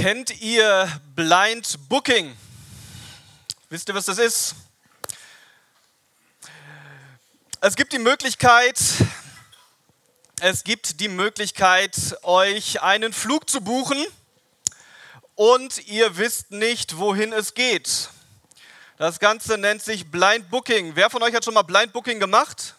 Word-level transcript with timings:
Kennt 0.00 0.40
ihr 0.40 0.90
Blind 1.14 1.78
Booking? 1.90 2.34
Wisst 3.68 3.86
ihr, 3.86 3.94
was 3.94 4.06
das 4.06 4.16
ist? 4.16 4.54
Es 7.60 7.76
gibt 7.76 7.92
die 7.92 7.98
Möglichkeit, 7.98 8.80
es 10.40 10.64
gibt 10.64 11.00
die 11.00 11.08
Möglichkeit, 11.08 12.16
euch 12.22 12.80
einen 12.80 13.12
Flug 13.12 13.50
zu 13.50 13.60
buchen 13.60 14.02
und 15.34 15.86
ihr 15.86 16.16
wisst 16.16 16.50
nicht, 16.50 16.96
wohin 16.96 17.34
es 17.34 17.52
geht. 17.52 18.08
Das 18.96 19.18
Ganze 19.18 19.58
nennt 19.58 19.82
sich 19.82 20.10
Blind 20.10 20.48
Booking. 20.48 20.96
Wer 20.96 21.10
von 21.10 21.22
euch 21.22 21.34
hat 21.34 21.44
schon 21.44 21.52
mal 21.52 21.60
Blind 21.60 21.92
Booking 21.92 22.18
gemacht? 22.18 22.74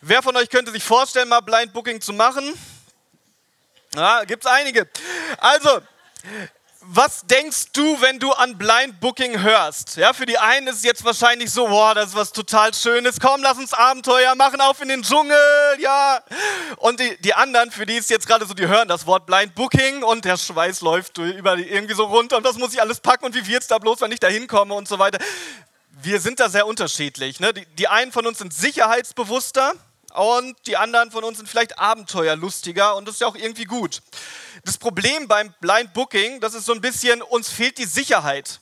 Wer 0.00 0.22
von 0.22 0.34
euch 0.38 0.48
könnte 0.48 0.72
sich 0.72 0.82
vorstellen, 0.82 1.28
mal 1.28 1.42
Blind 1.42 1.74
Booking 1.74 2.00
zu 2.00 2.14
machen? 2.14 2.54
Ja, 3.94 4.24
gibt 4.24 4.44
es 4.44 4.50
einige. 4.50 4.88
Also, 5.38 5.82
was 6.80 7.26
denkst 7.26 7.72
du, 7.74 8.00
wenn 8.00 8.18
du 8.18 8.32
an 8.32 8.56
Blind 8.56 8.98
Booking 9.00 9.40
hörst? 9.40 9.96
Ja, 9.96 10.12
für 10.12 10.26
die 10.26 10.38
einen 10.38 10.66
ist 10.66 10.76
es 10.76 10.82
jetzt 10.82 11.04
wahrscheinlich 11.04 11.50
so, 11.50 11.68
boah, 11.68 11.94
das 11.94 12.10
ist 12.10 12.16
was 12.16 12.32
total 12.32 12.72
Schönes. 12.74 13.20
Komm, 13.20 13.42
lass 13.42 13.58
uns 13.58 13.72
Abenteuer 13.72 14.34
machen, 14.34 14.60
auf 14.60 14.80
in 14.80 14.88
den 14.88 15.02
Dschungel, 15.02 15.36
ja. 15.78 16.22
Und 16.78 17.00
die, 17.00 17.16
die 17.20 17.34
anderen, 17.34 17.70
für 17.70 17.84
die 17.84 17.96
ist 17.96 18.10
jetzt 18.10 18.26
gerade 18.26 18.46
so, 18.46 18.54
die 18.54 18.66
hören 18.66 18.88
das 18.88 19.06
Wort 19.06 19.26
Blind 19.26 19.54
Booking 19.54 20.02
und 20.02 20.24
der 20.24 20.38
Schweiß 20.38 20.80
läuft 20.80 21.18
über 21.18 21.56
irgendwie 21.56 21.94
so 21.94 22.04
runter 22.04 22.38
und 22.38 22.44
das 22.44 22.56
muss 22.56 22.72
ich 22.72 22.80
alles 22.80 23.00
packen 23.00 23.26
und 23.26 23.34
wie 23.34 23.46
wird's 23.46 23.68
da 23.68 23.78
bloß, 23.78 24.00
wenn 24.00 24.10
ich 24.10 24.20
da 24.20 24.28
hinkomme 24.28 24.74
und 24.74 24.88
so 24.88 24.98
weiter. 24.98 25.18
Wir 25.90 26.18
sind 26.18 26.40
da 26.40 26.48
sehr 26.48 26.66
unterschiedlich. 26.66 27.38
Ne? 27.40 27.52
Die, 27.52 27.66
die 27.66 27.88
einen 27.88 28.10
von 28.10 28.26
uns 28.26 28.38
sind 28.38 28.52
sicherheitsbewusster 28.52 29.74
und 30.14 30.56
die 30.66 30.76
anderen 30.76 31.10
von 31.10 31.24
uns 31.24 31.38
sind 31.38 31.48
vielleicht 31.48 31.78
abenteuerlustiger 31.78 32.96
und 32.96 33.06
das 33.06 33.16
ist 33.16 33.20
ja 33.20 33.26
auch 33.26 33.36
irgendwie 33.36 33.64
gut. 33.64 34.02
Das 34.64 34.78
Problem 34.78 35.28
beim 35.28 35.54
Blind 35.60 35.92
Booking, 35.94 36.40
das 36.40 36.54
ist 36.54 36.66
so 36.66 36.72
ein 36.72 36.80
bisschen, 36.80 37.22
uns 37.22 37.48
fehlt 37.50 37.78
die 37.78 37.86
Sicherheit. 37.86 38.60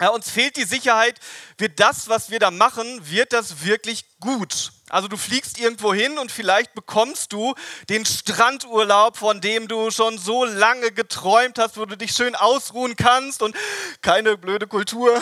Ja, 0.00 0.08
uns 0.08 0.28
fehlt 0.30 0.56
die 0.56 0.64
Sicherheit, 0.64 1.20
wird 1.58 1.78
das, 1.78 2.08
was 2.08 2.30
wir 2.30 2.40
da 2.40 2.50
machen, 2.50 3.08
wird 3.08 3.32
das 3.32 3.64
wirklich 3.64 4.04
gut? 4.18 4.72
Also 4.88 5.06
du 5.06 5.16
fliegst 5.16 5.58
irgendwo 5.58 5.94
hin 5.94 6.18
und 6.18 6.32
vielleicht 6.32 6.74
bekommst 6.74 7.32
du 7.32 7.54
den 7.88 8.04
Strandurlaub, 8.04 9.16
von 9.16 9.40
dem 9.40 9.68
du 9.68 9.90
schon 9.90 10.18
so 10.18 10.44
lange 10.44 10.90
geträumt 10.90 11.58
hast, 11.58 11.76
wo 11.76 11.84
du 11.84 11.96
dich 11.96 12.12
schön 12.12 12.34
ausruhen 12.34 12.96
kannst 12.96 13.42
und 13.42 13.54
keine 14.00 14.36
blöde 14.36 14.66
Kultur. 14.66 15.20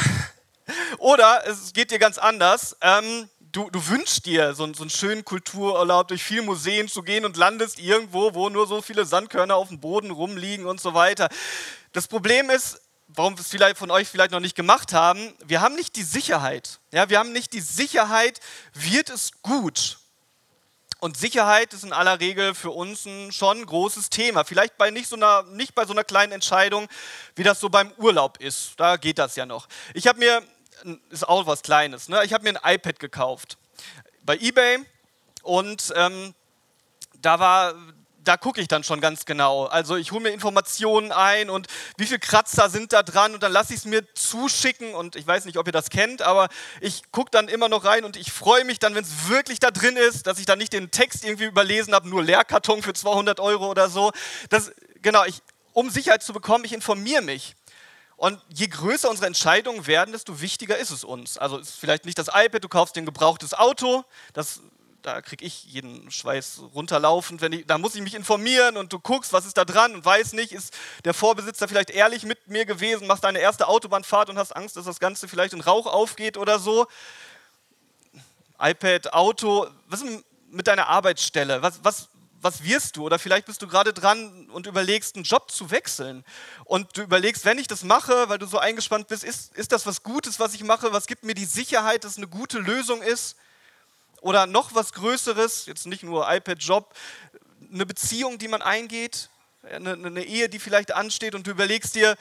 Oder 0.98 1.46
es 1.46 1.72
geht 1.72 1.90
dir 1.90 1.98
ganz 1.98 2.16
anders. 2.18 2.76
Ähm, 2.80 3.28
du, 3.52 3.70
du 3.70 3.86
wünschst 3.88 4.26
dir 4.26 4.54
so, 4.54 4.72
so 4.72 4.82
einen 4.82 4.90
schönen 4.90 5.24
Kultururlaub, 5.24 6.08
durch 6.08 6.22
viele 6.22 6.42
Museen 6.42 6.88
zu 6.88 7.02
gehen 7.02 7.24
und 7.24 7.36
landest 7.36 7.78
irgendwo, 7.78 8.34
wo 8.34 8.48
nur 8.48 8.66
so 8.66 8.82
viele 8.82 9.04
Sandkörner 9.04 9.56
auf 9.56 9.68
dem 9.68 9.80
Boden 9.80 10.10
rumliegen 10.10 10.66
und 10.66 10.80
so 10.80 10.94
weiter. 10.94 11.28
Das 11.92 12.08
Problem 12.08 12.50
ist, 12.50 12.80
warum 13.08 13.34
es 13.34 13.48
vielleicht 13.48 13.78
von 13.78 13.90
euch 13.90 14.08
vielleicht 14.08 14.30
noch 14.30 14.40
nicht 14.40 14.54
gemacht 14.54 14.92
haben, 14.92 15.34
wir 15.44 15.60
haben 15.60 15.74
nicht 15.74 15.96
die 15.96 16.02
Sicherheit. 16.02 16.80
Ja, 16.92 17.08
wir 17.08 17.18
haben 17.18 17.32
nicht 17.32 17.52
die 17.52 17.60
Sicherheit, 17.60 18.40
wird 18.74 19.10
es 19.10 19.42
gut? 19.42 19.98
Und 21.00 21.16
Sicherheit 21.16 21.72
ist 21.72 21.82
in 21.82 21.94
aller 21.94 22.20
Regel 22.20 22.54
für 22.54 22.70
uns 22.70 23.06
ein 23.06 23.32
schon 23.32 23.64
großes 23.64 24.10
Thema. 24.10 24.44
Vielleicht 24.44 24.76
bei 24.76 24.90
nicht, 24.90 25.08
so 25.08 25.16
einer, 25.16 25.44
nicht 25.44 25.74
bei 25.74 25.86
so 25.86 25.92
einer 25.92 26.04
kleinen 26.04 26.32
Entscheidung, 26.32 26.88
wie 27.34 27.42
das 27.42 27.58
so 27.58 27.70
beim 27.70 27.90
Urlaub 27.92 28.38
ist. 28.38 28.72
Da 28.76 28.98
geht 28.98 29.18
das 29.18 29.34
ja 29.34 29.46
noch. 29.46 29.66
Ich 29.94 30.06
habe 30.06 30.18
mir 30.18 30.42
ist 31.10 31.28
auch 31.28 31.46
was 31.46 31.62
Kleines. 31.62 32.08
Ne? 32.08 32.24
Ich 32.24 32.32
habe 32.32 32.44
mir 32.44 32.60
ein 32.62 32.74
iPad 32.74 32.98
gekauft 32.98 33.58
bei 34.24 34.36
eBay 34.36 34.78
und 35.42 35.92
ähm, 35.96 36.34
da 37.20 37.38
war, 37.38 37.74
da 38.22 38.36
gucke 38.36 38.60
ich 38.60 38.68
dann 38.68 38.84
schon 38.84 39.00
ganz 39.00 39.24
genau. 39.24 39.64
Also 39.64 39.96
ich 39.96 40.12
hole 40.12 40.22
mir 40.22 40.30
Informationen 40.30 41.12
ein 41.12 41.50
und 41.50 41.66
wie 41.96 42.06
viele 42.06 42.18
Kratzer 42.18 42.68
sind 42.68 42.92
da 42.92 43.02
dran 43.02 43.34
und 43.34 43.42
dann 43.42 43.52
lasse 43.52 43.72
ich 43.72 43.80
es 43.80 43.84
mir 43.84 44.12
zuschicken 44.14 44.94
und 44.94 45.16
ich 45.16 45.26
weiß 45.26 45.44
nicht, 45.46 45.56
ob 45.56 45.66
ihr 45.66 45.72
das 45.72 45.90
kennt, 45.90 46.22
aber 46.22 46.48
ich 46.80 47.10
gucke 47.12 47.30
dann 47.30 47.48
immer 47.48 47.68
noch 47.68 47.84
rein 47.84 48.04
und 48.04 48.16
ich 48.16 48.30
freue 48.32 48.64
mich 48.64 48.78
dann, 48.78 48.94
wenn 48.94 49.04
es 49.04 49.28
wirklich 49.28 49.58
da 49.58 49.70
drin 49.70 49.96
ist, 49.96 50.26
dass 50.26 50.38
ich 50.38 50.46
dann 50.46 50.58
nicht 50.58 50.72
den 50.72 50.90
Text 50.90 51.24
irgendwie 51.24 51.44
überlesen 51.44 51.94
habe, 51.94 52.08
nur 52.08 52.22
Leerkarton 52.22 52.82
für 52.82 52.92
200 52.92 53.40
Euro 53.40 53.70
oder 53.70 53.88
so. 53.88 54.12
Das, 54.50 54.72
genau, 55.02 55.24
ich, 55.24 55.42
um 55.72 55.90
Sicherheit 55.90 56.22
zu 56.22 56.32
bekommen, 56.32 56.64
ich 56.64 56.72
informiere 56.72 57.22
mich. 57.22 57.54
Und 58.20 58.38
je 58.50 58.66
größer 58.66 59.08
unsere 59.08 59.28
Entscheidungen 59.28 59.86
werden, 59.86 60.12
desto 60.12 60.42
wichtiger 60.42 60.76
ist 60.76 60.90
es 60.90 61.04
uns. 61.04 61.38
Also 61.38 61.56
ist 61.56 61.76
vielleicht 61.76 62.04
nicht 62.04 62.18
das 62.18 62.28
iPad, 62.28 62.62
du 62.62 62.68
kaufst 62.68 62.94
dir 62.94 63.00
ein 63.00 63.06
gebrauchtes 63.06 63.54
Auto, 63.54 64.04
das, 64.34 64.60
da 65.00 65.22
kriege 65.22 65.42
ich 65.42 65.64
jeden 65.64 66.10
Schweiß 66.10 66.60
runterlaufend. 66.74 67.40
Wenn 67.40 67.54
ich, 67.54 67.66
da 67.66 67.78
muss 67.78 67.94
ich 67.94 68.02
mich 68.02 68.14
informieren 68.14 68.76
und 68.76 68.92
du 68.92 68.98
guckst, 68.98 69.32
was 69.32 69.46
ist 69.46 69.56
da 69.56 69.64
dran 69.64 69.94
und 69.94 70.04
weiß 70.04 70.34
nicht, 70.34 70.52
ist 70.52 70.76
der 71.06 71.14
Vorbesitzer 71.14 71.66
vielleicht 71.66 71.88
ehrlich 71.88 72.24
mit 72.24 72.46
mir 72.46 72.66
gewesen, 72.66 73.06
machst 73.06 73.24
deine 73.24 73.38
erste 73.38 73.68
Autobahnfahrt 73.68 74.28
und 74.28 74.36
hast 74.36 74.54
Angst, 74.54 74.76
dass 74.76 74.84
das 74.84 75.00
Ganze 75.00 75.26
vielleicht 75.26 75.54
in 75.54 75.62
Rauch 75.62 75.86
aufgeht 75.86 76.36
oder 76.36 76.58
so. 76.58 76.88
iPad, 78.60 79.14
Auto, 79.14 79.66
was 79.86 80.02
ist 80.02 80.22
mit 80.50 80.66
deiner 80.66 80.88
Arbeitsstelle? 80.88 81.62
Was, 81.62 81.82
was, 81.84 82.10
was 82.42 82.64
wirst 82.64 82.96
du? 82.96 83.04
Oder 83.04 83.18
vielleicht 83.18 83.46
bist 83.46 83.62
du 83.62 83.68
gerade 83.68 83.92
dran 83.92 84.48
und 84.50 84.66
überlegst, 84.66 85.16
einen 85.16 85.24
Job 85.24 85.50
zu 85.50 85.70
wechseln. 85.70 86.24
Und 86.64 86.96
du 86.96 87.02
überlegst, 87.02 87.44
wenn 87.44 87.58
ich 87.58 87.66
das 87.66 87.84
mache, 87.84 88.28
weil 88.28 88.38
du 88.38 88.46
so 88.46 88.58
eingespannt 88.58 89.08
bist, 89.08 89.24
ist, 89.24 89.54
ist 89.56 89.72
das 89.72 89.86
was 89.86 90.02
Gutes, 90.02 90.40
was 90.40 90.54
ich 90.54 90.64
mache? 90.64 90.92
Was 90.92 91.06
gibt 91.06 91.24
mir 91.24 91.34
die 91.34 91.44
Sicherheit, 91.44 92.04
dass 92.04 92.12
es 92.12 92.18
eine 92.18 92.28
gute 92.28 92.58
Lösung 92.58 93.02
ist? 93.02 93.36
Oder 94.20 94.46
noch 94.46 94.74
was 94.74 94.92
Größeres, 94.92 95.66
jetzt 95.66 95.86
nicht 95.86 96.02
nur 96.02 96.30
iPad-Job, 96.30 96.94
eine 97.72 97.86
Beziehung, 97.86 98.38
die 98.38 98.48
man 98.48 98.62
eingeht, 98.62 99.30
eine, 99.62 99.92
eine 99.92 100.24
Ehe, 100.24 100.48
die 100.48 100.58
vielleicht 100.58 100.92
ansteht 100.92 101.34
und 101.34 101.46
du 101.46 101.50
überlegst 101.50 101.94
dir, 101.94 102.16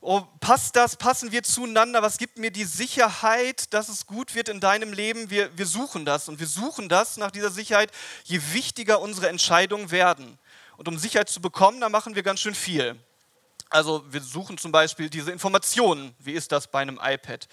oh, 0.00 0.22
passt 0.40 0.76
das, 0.76 0.96
passen 0.96 1.32
wir 1.32 1.42
zueinander, 1.42 2.02
was 2.02 2.18
gibt 2.18 2.38
mir 2.38 2.50
die 2.50 2.64
Sicherheit, 2.64 3.72
dass 3.74 3.88
es 3.88 4.06
gut 4.06 4.34
wird 4.34 4.48
in 4.48 4.60
deinem 4.60 4.92
Leben? 4.92 5.30
Wir, 5.30 5.56
wir 5.56 5.66
suchen 5.66 6.04
das 6.04 6.28
und 6.28 6.40
wir 6.40 6.46
suchen 6.46 6.88
das 6.88 7.16
nach 7.16 7.30
dieser 7.30 7.50
Sicherheit, 7.50 7.90
je 8.24 8.40
wichtiger 8.52 9.00
unsere 9.00 9.28
Entscheidungen 9.28 9.90
werden. 9.90 10.38
Und 10.76 10.88
um 10.88 10.98
Sicherheit 10.98 11.28
zu 11.28 11.40
bekommen, 11.40 11.80
da 11.80 11.88
machen 11.88 12.14
wir 12.14 12.22
ganz 12.22 12.40
schön 12.40 12.54
viel. 12.54 12.96
Also 13.70 14.04
wir 14.10 14.22
suchen 14.22 14.56
zum 14.56 14.72
Beispiel 14.72 15.10
diese 15.10 15.30
Informationen, 15.30 16.14
wie 16.18 16.32
ist 16.32 16.52
das 16.52 16.68
bei 16.68 16.80
einem 16.80 17.00
iPad? 17.02 17.48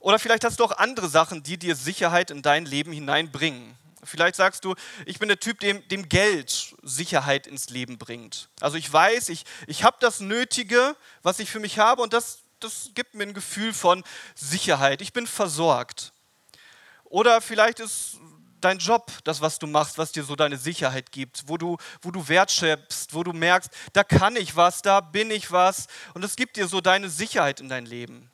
Oder 0.00 0.18
vielleicht 0.18 0.44
hast 0.44 0.60
du 0.60 0.64
auch 0.64 0.76
andere 0.76 1.08
Sachen, 1.08 1.42
die 1.42 1.58
dir 1.58 1.76
Sicherheit 1.76 2.30
in 2.30 2.42
dein 2.42 2.66
Leben 2.66 2.92
hineinbringen. 2.92 3.76
Vielleicht 4.04 4.36
sagst 4.36 4.64
du, 4.64 4.74
ich 5.06 5.18
bin 5.18 5.28
der 5.28 5.40
Typ, 5.40 5.60
dem, 5.60 5.86
dem 5.88 6.08
Geld 6.08 6.74
Sicherheit 6.82 7.46
ins 7.46 7.70
Leben 7.70 7.98
bringt. 7.98 8.48
Also 8.60 8.76
ich 8.76 8.92
weiß, 8.92 9.28
ich, 9.28 9.44
ich 9.66 9.84
habe 9.84 9.96
das 10.00 10.20
Nötige, 10.20 10.96
was 11.22 11.38
ich 11.38 11.50
für 11.50 11.60
mich 11.60 11.78
habe 11.78 12.02
und 12.02 12.12
das, 12.12 12.40
das 12.60 12.90
gibt 12.94 13.14
mir 13.14 13.24
ein 13.24 13.34
Gefühl 13.34 13.72
von 13.72 14.04
Sicherheit. 14.34 15.02
Ich 15.02 15.12
bin 15.12 15.26
versorgt. 15.26 16.12
Oder 17.04 17.40
vielleicht 17.40 17.80
ist 17.80 18.18
dein 18.64 18.78
Job 18.78 19.12
das, 19.24 19.40
was 19.40 19.58
du 19.58 19.66
machst, 19.66 19.98
was 19.98 20.12
dir 20.12 20.24
so 20.24 20.36
deine 20.36 20.56
Sicherheit 20.56 21.12
gibt, 21.12 21.44
wo 21.46 21.56
du, 21.56 21.76
wo 22.02 22.10
du 22.10 22.26
wertschätzt, 22.28 23.14
wo 23.14 23.22
du 23.22 23.32
merkst, 23.32 23.70
da 23.92 24.02
kann 24.04 24.36
ich 24.36 24.56
was, 24.56 24.82
da 24.82 25.00
bin 25.00 25.30
ich 25.30 25.52
was 25.52 25.86
und 26.14 26.24
es 26.24 26.36
gibt 26.36 26.56
dir 26.56 26.66
so 26.66 26.80
deine 26.80 27.10
Sicherheit 27.10 27.60
in 27.60 27.68
dein 27.68 27.86
Leben. 27.86 28.30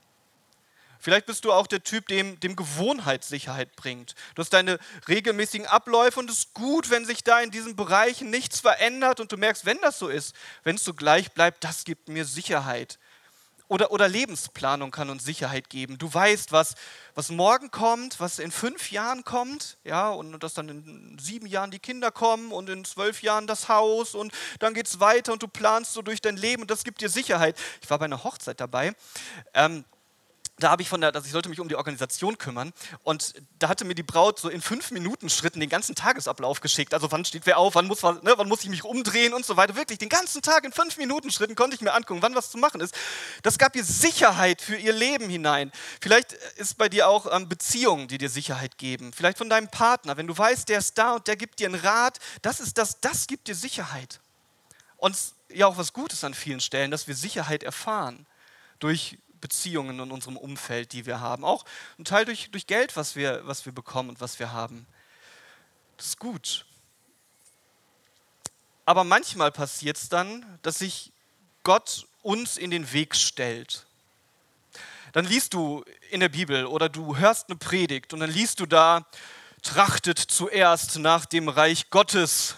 Vielleicht 1.01 1.27
bist 1.27 1.45
du 1.47 1.53
auch 1.53 1.67
der 1.67 1.83
Typ, 1.83 2.09
dem, 2.09 2.39
dem 2.41 2.57
Gewohnheit 2.57 3.25
Sicherheit 3.25 3.75
bringt. 3.75 4.15
Du 4.35 4.43
hast 4.43 4.53
deine 4.53 4.79
regelmäßigen 5.09 5.67
Abläufe 5.67 6.21
und 6.21 6.31
es 6.31 6.39
ist 6.39 6.55
gut, 6.55 6.91
wenn 6.91 7.07
sich 7.07 7.25
da 7.25 7.41
in 7.41 7.51
diesen 7.51 7.75
Bereichen 7.75 8.29
nichts 8.29 8.61
verändert 8.61 9.19
und 9.19 9.33
du 9.33 9.39
merkst, 9.39 9.65
wenn 9.65 9.79
das 9.81 9.99
so 9.99 10.09
ist, 10.09 10.35
wenn 10.63 10.77
es 10.77 10.85
so 10.85 10.93
gleich 10.93 11.33
bleibt, 11.33 11.65
das 11.65 11.85
gibt 11.85 12.09
mir 12.09 12.27
Sicherheit. 12.27 12.99
Oder, 13.71 13.93
oder 13.93 14.09
Lebensplanung 14.09 14.91
kann 14.91 15.11
uns 15.11 15.25
Sicherheit 15.25 15.71
geben. 15.71 15.97
Du 15.97 16.13
weißt, 16.13 16.51
was, 16.51 16.75
was 17.15 17.31
morgen 17.31 17.71
kommt, 17.71 18.19
was 18.19 18.41
in 18.41 18.51
fünf 18.51 18.91
Jahren 18.91 19.23
kommt, 19.23 19.79
ja, 19.85 20.11
und 20.11 20.43
dass 20.43 20.55
dann 20.55 20.69
in 20.69 21.19
sieben 21.21 21.47
Jahren 21.47 21.71
die 21.71 21.79
Kinder 21.79 22.11
kommen 22.11 22.51
und 22.51 22.69
in 22.69 22.85
zwölf 22.85 23.23
Jahren 23.23 23.47
das 23.47 23.69
Haus 23.69 24.17
und 24.17 24.33
dann 24.59 24.75
geht 24.75 24.89
es 24.89 24.99
weiter 24.99 25.33
und 25.33 25.45
du 25.45 25.47
planst 25.47 25.93
so 25.93 26.03
durch 26.03 26.21
dein 26.21 26.37
Leben 26.37 26.63
und 26.63 26.71
das 26.73 26.83
gibt 26.83 27.01
dir 27.01 27.09
Sicherheit. 27.09 27.57
Ich 27.81 27.89
war 27.89 28.01
bei 28.01 28.07
einer 28.07 28.25
Hochzeit 28.25 28.61
dabei. 28.61 28.93
Ähm, 29.55 29.85
da 30.63 30.71
habe 30.71 30.83
ich 30.83 30.89
von 30.89 31.01
der, 31.01 31.15
also 31.15 31.27
ich 31.27 31.33
sollte 31.33 31.49
mich 31.49 31.61
um 31.61 31.69
die 31.69 31.77
Organisation 31.77 32.39
kümmern 32.39 32.73
und 33.03 33.35
da 33.59 33.69
hatte 33.69 33.85
mir 33.85 33.95
die 33.95 34.03
Braut 34.03 34.39
so 34.39 34.49
in 34.49 34.61
fünf 34.61 34.91
Minuten 34.91 35.29
Schritten 35.29 35.61
den 35.61 35.69
ganzen 35.69 35.95
Tagesablauf 35.95 36.61
geschickt. 36.61 36.95
Also 36.95 37.11
wann 37.11 37.25
steht 37.25 37.47
wer 37.47 37.59
auf, 37.59 37.75
wann 37.75 37.87
muss, 37.87 38.03
ne, 38.03 38.35
wann 38.37 38.49
muss 38.49 38.63
ich 38.63 38.69
mich 38.69 38.85
umdrehen 38.85 39.35
und 39.35 39.45
so 39.45 39.57
weiter. 39.57 39.77
Wirklich 39.77 39.99
den 39.99 40.09
ganzen 40.09 40.43
Tag 40.43 40.65
in 40.65 40.73
fünf 40.73 40.97
Minuten 40.97 41.31
Schritten 41.31 41.55
konnte 41.55 41.75
ich 41.75 41.81
mir 41.81 41.93
angucken, 41.93 42.23
wann 42.23 42.35
was 42.35 42.51
zu 42.51 42.59
machen 42.59 42.81
ist. 42.81 42.95
Das 43.43 43.59
gab 43.59 43.77
ihr 43.77 43.85
Sicherheit 43.85 44.61
für 44.61 44.77
ihr 44.77 44.93
Leben 44.93 45.29
hinein. 45.29 45.73
Vielleicht 46.01 46.33
ist 46.33 46.79
bei 46.79 46.89
dir 46.89 47.09
auch 47.09 47.27
ähm, 47.35 47.49
Beziehungen, 47.49 48.09
die 48.09 48.19
dir 48.19 48.31
Sicherheit 48.31 48.79
geben. 48.79 49.13
Vielleicht 49.13 49.39
von 49.39 49.49
deinem 49.49 49.69
Partner, 49.69 50.17
wenn 50.17 50.27
du 50.27 50.37
weißt, 50.37 50.69
der 50.69 50.79
ist 50.79 50.99
da 50.99 51.15
und 51.15 51.27
der 51.27 51.37
gibt 51.37 51.59
dir 51.61 51.69
einen 51.69 51.81
Rat. 51.81 52.19
Das 52.43 52.61
ist 52.61 52.79
das, 52.79 53.01
das 53.01 53.27
gibt 53.27 53.49
dir 53.49 53.55
Sicherheit. 53.55 54.21
Und 54.97 55.17
ja 55.49 55.67
auch 55.67 55.77
was 55.77 55.93
Gutes 55.93 56.25
an 56.25 56.35
vielen 56.35 56.61
Stellen, 56.61 56.91
dass 56.91 57.09
wir 57.09 57.15
Sicherheit 57.15 57.63
erfahren 57.63 58.27
durch 58.79 59.19
Beziehungen 59.41 59.99
in 59.99 60.11
unserem 60.11 60.37
Umfeld, 60.37 60.93
die 60.93 61.07
wir 61.07 61.21
haben. 61.21 61.45
Auch 61.45 61.65
ein 61.99 62.05
Teil 62.05 62.25
durch, 62.25 62.51
durch 62.51 62.67
Geld, 62.67 62.97
was 62.97 63.17
wir, 63.17 63.47
was 63.47 63.67
wir 63.67 63.73
bekommen 63.73 64.11
und 64.11 64.21
was 64.21 64.39
wir 64.39 64.53
haben. 64.53 64.87
Das 65.97 66.07
ist 66.07 66.19
gut. 66.19 66.67
Aber 68.87 69.05
manchmal 69.05 69.53
passiert 69.53 69.97
es 69.97 70.09
dann, 70.09 70.45
dass 70.63 70.79
sich 70.79 71.13
Gott 71.63 72.07
uns 72.23 72.57
in 72.57 72.71
den 72.71 72.93
Weg 72.93 73.15
stellt. 73.15 73.87
Dann 75.13 75.25
liest 75.25 75.55
du 75.55 75.85
in 76.11 76.21
der 76.21 76.29
Bibel 76.29 76.67
oder 76.67 76.89
du 76.89 77.17
hörst 77.17 77.49
eine 77.49 77.57
Predigt 77.57 78.13
und 78.13 78.21
dann 78.21 78.31
liest 78.31 78.61
du 78.61 78.67
da, 78.67 79.07
trachtet 79.63 80.19
zuerst 80.19 80.99
nach 80.99 81.27
dem 81.27 81.49
Reich 81.49 81.91
Gottes. 81.91 82.57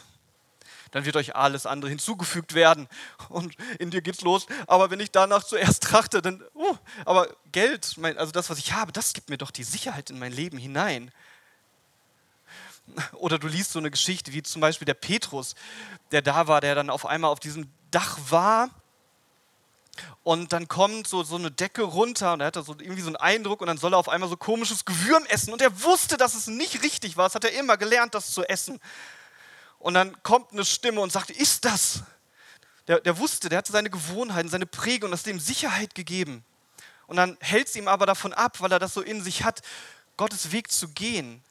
Dann 0.92 1.04
wird 1.04 1.16
euch 1.16 1.34
alles 1.34 1.66
andere 1.66 1.90
hinzugefügt 1.90 2.54
werden 2.54 2.88
und 3.28 3.54
in 3.78 3.90
dir 3.90 4.02
geht's 4.02 4.20
los. 4.20 4.46
Aber 4.66 4.90
wenn 4.90 5.00
ich 5.00 5.10
danach 5.10 5.42
zuerst 5.42 5.82
trachte, 5.82 6.22
dann, 6.22 6.42
uh, 6.54 6.76
aber 7.04 7.28
Geld, 7.50 7.96
also 8.16 8.32
das, 8.32 8.48
was 8.48 8.58
ich 8.58 8.72
habe, 8.72 8.92
das 8.92 9.12
gibt 9.12 9.28
mir 9.28 9.38
doch 9.38 9.50
die 9.50 9.64
Sicherheit 9.64 10.10
in 10.10 10.18
mein 10.18 10.32
Leben 10.32 10.58
hinein. 10.58 11.10
Oder 13.12 13.38
du 13.38 13.48
liest 13.48 13.72
so 13.72 13.78
eine 13.78 13.90
Geschichte 13.90 14.32
wie 14.32 14.42
zum 14.42 14.60
Beispiel 14.60 14.86
der 14.86 14.94
Petrus, 14.94 15.54
der 16.10 16.22
da 16.22 16.46
war, 16.46 16.60
der 16.60 16.74
dann 16.74 16.90
auf 16.90 17.06
einmal 17.06 17.30
auf 17.30 17.40
diesem 17.40 17.70
Dach 17.90 18.18
war 18.28 18.70
und 20.24 20.52
dann 20.52 20.68
kommt 20.68 21.06
so, 21.06 21.22
so 21.22 21.36
eine 21.36 21.50
Decke 21.50 21.82
runter 21.82 22.32
und 22.32 22.40
er 22.40 22.46
hat 22.46 22.56
da 22.56 22.62
so 22.62 22.76
irgendwie 22.78 23.02
so 23.02 23.08
einen 23.08 23.16
Eindruck 23.16 23.60
und 23.60 23.66
dann 23.66 23.78
soll 23.78 23.94
er 23.94 23.98
auf 23.98 24.08
einmal 24.08 24.28
so 24.28 24.36
komisches 24.36 24.84
Gewürm 24.84 25.24
essen. 25.26 25.52
Und 25.52 25.60
er 25.60 25.82
wusste, 25.82 26.16
dass 26.16 26.34
es 26.34 26.46
nicht 26.46 26.82
richtig 26.82 27.16
war. 27.16 27.26
Das 27.26 27.34
hat 27.34 27.44
er 27.44 27.58
immer 27.58 27.76
gelernt, 27.76 28.14
das 28.14 28.30
zu 28.30 28.44
essen. 28.44 28.78
Und 29.82 29.94
dann 29.94 30.22
kommt 30.22 30.52
eine 30.52 30.64
Stimme 30.64 31.00
und 31.00 31.12
sagt, 31.12 31.30
ist 31.30 31.64
das? 31.64 32.04
Der, 32.86 33.00
der 33.00 33.18
wusste, 33.18 33.48
der 33.48 33.58
hatte 33.58 33.72
seine 33.72 33.90
Gewohnheiten, 33.90 34.48
seine 34.48 34.66
Prägung 34.66 35.08
und 35.08 35.10
das 35.10 35.26
ihm 35.26 35.40
Sicherheit 35.40 35.94
gegeben. 35.94 36.44
Und 37.08 37.16
dann 37.16 37.36
hält 37.40 37.68
es 37.68 37.76
ihm 37.76 37.88
aber 37.88 38.06
davon 38.06 38.32
ab, 38.32 38.60
weil 38.60 38.72
er 38.72 38.78
das 38.78 38.94
so 38.94 39.02
in 39.02 39.22
sich 39.22 39.42
hat, 39.42 39.60
Gottes 40.16 40.52
Weg 40.52 40.70
zu 40.70 40.88
gehen. 40.88 41.42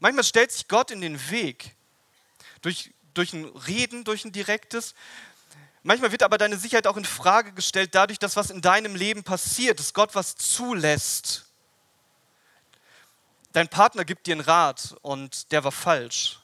Manchmal 0.00 0.24
stellt 0.24 0.52
sich 0.52 0.68
Gott 0.68 0.90
in 0.90 1.00
den 1.00 1.30
Weg. 1.30 1.74
Durch, 2.60 2.92
durch 3.14 3.32
ein 3.32 3.44
Reden, 3.44 4.04
durch 4.04 4.24
ein 4.24 4.32
direktes, 4.32 4.94
Manchmal 5.82 6.10
wird 6.10 6.24
aber 6.24 6.36
deine 6.36 6.56
Sicherheit 6.56 6.88
auch 6.88 6.96
in 6.96 7.04
Frage 7.04 7.52
gestellt 7.52 7.94
dadurch, 7.94 8.18
dass 8.18 8.34
was 8.34 8.50
in 8.50 8.60
deinem 8.60 8.96
Leben 8.96 9.22
passiert, 9.22 9.78
dass 9.78 9.94
Gott 9.94 10.16
was 10.16 10.34
zulässt. 10.34 11.44
Dein 13.52 13.68
Partner 13.68 14.04
gibt 14.04 14.26
dir 14.26 14.32
einen 14.32 14.40
Rat 14.40 14.96
und 15.02 15.52
der 15.52 15.62
war 15.62 15.70
falsch. 15.70 16.40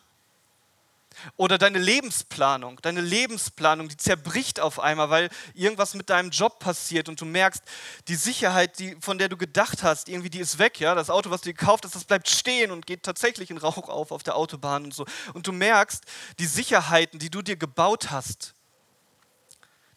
Oder 1.36 1.58
deine 1.58 1.78
Lebensplanung, 1.78 2.80
deine 2.82 3.00
Lebensplanung, 3.00 3.88
die 3.88 3.96
zerbricht 3.96 4.60
auf 4.60 4.80
einmal, 4.80 5.10
weil 5.10 5.30
irgendwas 5.54 5.94
mit 5.94 6.10
deinem 6.10 6.30
Job 6.30 6.58
passiert 6.58 7.08
und 7.08 7.20
du 7.20 7.24
merkst, 7.24 7.62
die 8.08 8.14
Sicherheit, 8.14 8.78
die, 8.78 8.96
von 9.00 9.18
der 9.18 9.28
du 9.28 9.36
gedacht 9.36 9.82
hast, 9.82 10.08
irgendwie 10.08 10.30
die 10.30 10.40
ist 10.40 10.58
weg, 10.58 10.80
ja, 10.80 10.94
das 10.94 11.10
Auto, 11.10 11.30
was 11.30 11.42
du 11.42 11.52
gekauft 11.52 11.84
hast, 11.84 11.94
das 11.94 12.04
bleibt 12.04 12.28
stehen 12.28 12.70
und 12.70 12.86
geht 12.86 13.02
tatsächlich 13.02 13.50
in 13.50 13.58
Rauch 13.58 13.88
auf 13.88 14.12
auf 14.12 14.22
der 14.22 14.36
Autobahn 14.36 14.84
und 14.84 14.94
so. 14.94 15.06
Und 15.34 15.46
du 15.46 15.52
merkst, 15.52 16.04
die 16.38 16.46
Sicherheiten, 16.46 17.18
die 17.18 17.30
du 17.30 17.42
dir 17.42 17.56
gebaut 17.56 18.10
hast, 18.10 18.54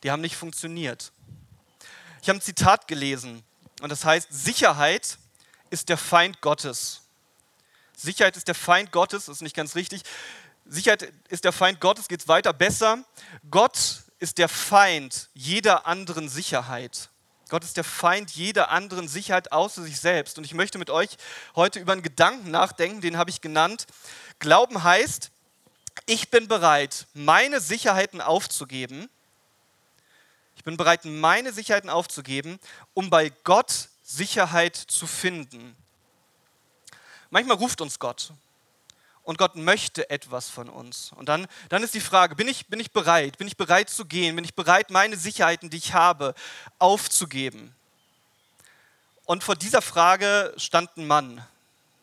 die 0.04 0.12
haben 0.12 0.22
nicht 0.22 0.36
funktioniert. 0.36 1.12
Ich 2.22 2.30
habe 2.30 2.40
ein 2.40 2.42
Zitat 2.42 2.88
gelesen 2.88 3.44
und 3.82 3.90
das 3.90 4.06
heißt, 4.06 4.28
Sicherheit 4.32 5.18
ist 5.70 5.90
der 5.90 5.98
Feind 5.98 6.42
Gottes. 6.42 7.02
Sicherheit 7.96 8.38
ist 8.38 8.48
der 8.48 8.56
Feind 8.56 8.92
Gottes, 8.92 9.26
das 9.26 9.38
ist 9.38 9.42
nicht 9.42 9.56
ganz 9.56 9.76
richtig. 9.76 10.04
Sicherheit 10.66 11.14
ist 11.30 11.44
der 11.44 11.52
Feind 11.52 11.80
Gottes, 11.80 12.08
geht 12.08 12.22
es 12.22 12.28
weiter 12.28 12.54
besser. 12.54 13.04
Gott 13.50 14.04
ist 14.20 14.38
der 14.38 14.50
Feind 14.50 15.30
jeder 15.34 15.86
anderen 15.86 16.30
Sicherheit. 16.30 17.10
Gott 17.50 17.64
ist 17.64 17.78
der 17.78 17.84
Feind 17.84 18.32
jeder 18.32 18.72
anderen 18.72 19.08
Sicherheit 19.08 19.52
außer 19.52 19.84
sich 19.84 20.00
selbst. 20.00 20.38
Und 20.38 20.44
ich 20.44 20.54
möchte 20.54 20.80
mit 20.80 20.90
euch 20.90 21.10
heute 21.56 21.80
über 21.80 21.94
einen 21.94 22.02
Gedanken 22.02 22.50
nachdenken, 22.50 23.02
den 23.02 23.18
habe 23.18 23.30
ich 23.30 23.42
genannt. 23.42 23.86
Glauben 24.40 24.84
heißt, 24.84 25.32
ich 26.08 26.32
bin 26.32 26.48
bereit, 26.48 27.06
meine 27.14 27.62
Sicherheiten 27.62 28.20
aufzugeben 28.22 29.10
bin 30.66 30.76
bereit, 30.76 31.06
meine 31.06 31.54
Sicherheiten 31.54 31.90
aufzugeben, 31.90 32.60
um 32.94 33.10
bei 33.10 33.30
Gott 33.46 33.90
Sicherheit 34.04 34.76
zu 34.76 35.08
finden. 35.08 35.78
Manchmal 37.30 37.56
ruft 37.56 37.80
uns 37.80 38.00
Gott 38.00 38.34
und 39.26 39.40
Gott 39.40 39.56
möchte 39.56 40.10
etwas 40.10 40.50
von 40.50 40.70
uns. 40.70 41.12
Und 41.14 41.28
dann, 41.28 41.48
dann 41.70 41.84
ist 41.84 41.96
die 41.96 42.00
Frage, 42.00 42.36
bin 42.36 42.48
ich, 42.48 42.68
bin 42.68 42.80
ich 42.80 42.92
bereit? 42.92 43.38
Bin 43.38 43.48
ich 43.48 43.58
bereit 43.58 43.90
zu 43.90 44.06
gehen? 44.06 44.36
Bin 44.36 44.46
ich 44.46 44.54
bereit, 44.54 44.92
meine 44.92 45.18
Sicherheiten, 45.18 45.70
die 45.70 45.78
ich 45.78 45.94
habe, 45.94 46.36
aufzugeben? 46.78 47.76
Und 49.26 49.44
vor 49.44 49.56
dieser 49.56 49.82
Frage 49.82 50.54
stand 50.58 50.96
ein 50.96 51.08
Mann. 51.08 51.44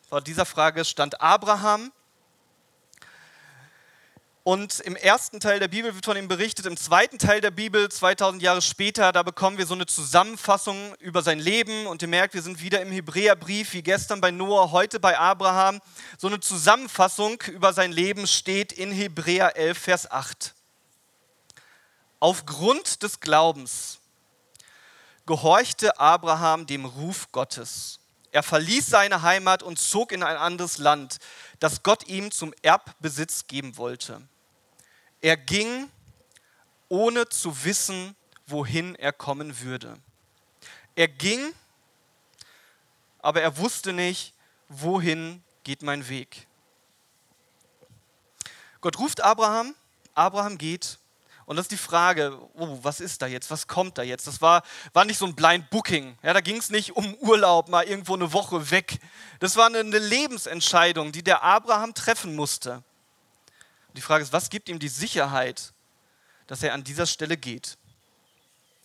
Vor 0.09 0.19
dieser 0.19 0.45
Frage 0.45 0.83
stand 0.83 1.21
Abraham 1.21 1.93
und 4.45 4.81
im 4.81 4.97
ersten 4.97 5.39
Teil 5.39 5.61
der 5.61 5.69
Bibel 5.69 5.95
wird 5.95 6.03
von 6.03 6.17
ihm 6.17 6.27
berichtet, 6.27 6.65
im 6.65 6.75
zweiten 6.75 7.17
Teil 7.17 7.39
der 7.39 7.51
Bibel, 7.51 7.87
2000 7.87 8.41
Jahre 8.43 8.61
später, 8.61 9.13
da 9.13 9.23
bekommen 9.23 9.57
wir 9.57 9.65
so 9.65 9.73
eine 9.73 9.85
Zusammenfassung 9.85 10.95
über 10.95 11.21
sein 11.21 11.39
Leben. 11.39 11.87
Und 11.87 12.01
ihr 12.01 12.09
merkt, 12.09 12.33
wir 12.33 12.41
sind 12.41 12.61
wieder 12.61 12.81
im 12.81 12.91
Hebräerbrief, 12.91 13.71
wie 13.71 13.81
gestern 13.81 14.19
bei 14.19 14.31
Noah, 14.31 14.71
heute 14.71 14.99
bei 14.99 15.17
Abraham. 15.17 15.79
So 16.17 16.27
eine 16.27 16.41
Zusammenfassung 16.41 17.41
über 17.43 17.71
sein 17.71 17.93
Leben 17.93 18.27
steht 18.27 18.73
in 18.73 18.91
Hebräer 18.91 19.55
11, 19.55 19.77
Vers 19.77 20.11
8. 20.11 20.53
Aufgrund 22.19 23.01
des 23.01 23.21
Glaubens 23.21 23.99
gehorchte 25.25 25.97
Abraham 25.99 26.65
dem 26.65 26.83
Ruf 26.83 27.31
Gottes. 27.31 27.99
Er 28.33 28.43
verließ 28.43 28.87
seine 28.87 29.21
Heimat 29.21 29.63
und 29.63 29.79
zog 29.79 30.11
in 30.11 30.21
ein 30.21 30.35
anderes 30.35 30.79
Land, 30.79 31.19
das 31.61 31.81
Gott 31.81 32.07
ihm 32.07 32.29
zum 32.29 32.53
Erbbesitz 32.61 33.47
geben 33.47 33.77
wollte. 33.77 34.21
Er 35.23 35.37
ging, 35.37 35.89
ohne 36.89 37.29
zu 37.29 37.63
wissen, 37.63 38.13
wohin 38.45 38.93
er 38.95 39.13
kommen 39.13 39.61
würde. 39.61 39.95
Er 40.95 41.07
ging, 41.07 41.53
aber 43.19 43.41
er 43.41 43.55
wusste 43.57 43.93
nicht, 43.93 44.33
wohin 44.67 45.41
geht 45.63 45.81
mein 45.81 46.09
Weg. 46.09 46.45
Gott 48.81 48.99
ruft 48.99 49.21
Abraham, 49.21 49.73
Abraham 50.13 50.57
geht. 50.57 50.99
Und 51.45 51.55
das 51.55 51.65
ist 51.65 51.71
die 51.71 51.77
Frage, 51.77 52.37
oh, 52.55 52.79
was 52.81 52.99
ist 52.99 53.21
da 53.21 53.27
jetzt, 53.27 53.49
was 53.49 53.67
kommt 53.67 53.97
da 53.97 54.03
jetzt? 54.03 54.27
Das 54.27 54.41
war, 54.41 54.61
war 54.91 55.05
nicht 55.05 55.17
so 55.17 55.25
ein 55.25 55.35
Blind 55.35 55.69
Booking. 55.69 56.17
Ja, 56.21 56.33
da 56.33 56.41
ging 56.41 56.57
es 56.57 56.69
nicht 56.69 56.97
um 56.97 57.13
Urlaub, 57.15 57.69
mal 57.69 57.85
irgendwo 57.85 58.13
eine 58.13 58.33
Woche 58.33 58.71
weg. 58.71 58.99
Das 59.39 59.55
war 59.55 59.67
eine, 59.67 59.79
eine 59.79 59.99
Lebensentscheidung, 59.99 61.13
die 61.13 61.23
der 61.23 61.43
Abraham 61.43 61.93
treffen 61.93 62.35
musste. 62.35 62.83
Die 63.93 64.01
Frage 64.01 64.23
ist, 64.23 64.33
was 64.33 64.49
gibt 64.49 64.69
ihm 64.69 64.79
die 64.79 64.87
Sicherheit, 64.87 65.73
dass 66.47 66.63
er 66.63 66.73
an 66.73 66.83
dieser 66.83 67.05
Stelle 67.05 67.37
geht? 67.37 67.77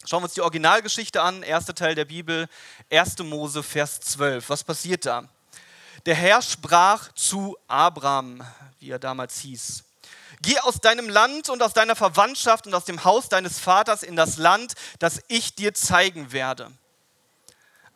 Schauen 0.05 0.21
wir 0.21 0.25
uns 0.25 0.35
die 0.35 0.41
Originalgeschichte 0.43 1.21
an, 1.21 1.43
erster 1.43 1.75
Teil 1.75 1.95
der 1.95 2.05
Bibel, 2.05 2.49
1. 2.91 3.19
Mose, 3.19 3.63
Vers 3.63 4.01
12. 4.01 4.49
Was 4.49 4.65
passiert 4.65 5.07
da? 5.07 5.29
Der 6.07 6.15
Herr 6.15 6.41
sprach 6.41 7.13
zu 7.13 7.57
Abraham, 7.67 8.43
wie 8.79 8.91
er 8.91 8.99
damals 8.99 9.41
hieß. 9.41 9.85
Geh 10.41 10.59
aus 10.61 10.77
deinem 10.77 11.09
Land 11.09 11.49
und 11.49 11.63
aus 11.63 11.73
deiner 11.73 11.97
Verwandtschaft 11.97 12.67
und 12.67 12.75
aus 12.75 12.85
dem 12.85 13.03
Haus 13.05 13.29
deines 13.29 13.59
Vaters 13.59 14.03
in 14.03 14.15
das 14.15 14.37
Land, 14.37 14.75
das 15.01 15.21
ich 15.27 15.55
dir 15.55 15.75
zeigen 15.75 16.31
werde. 16.31 16.71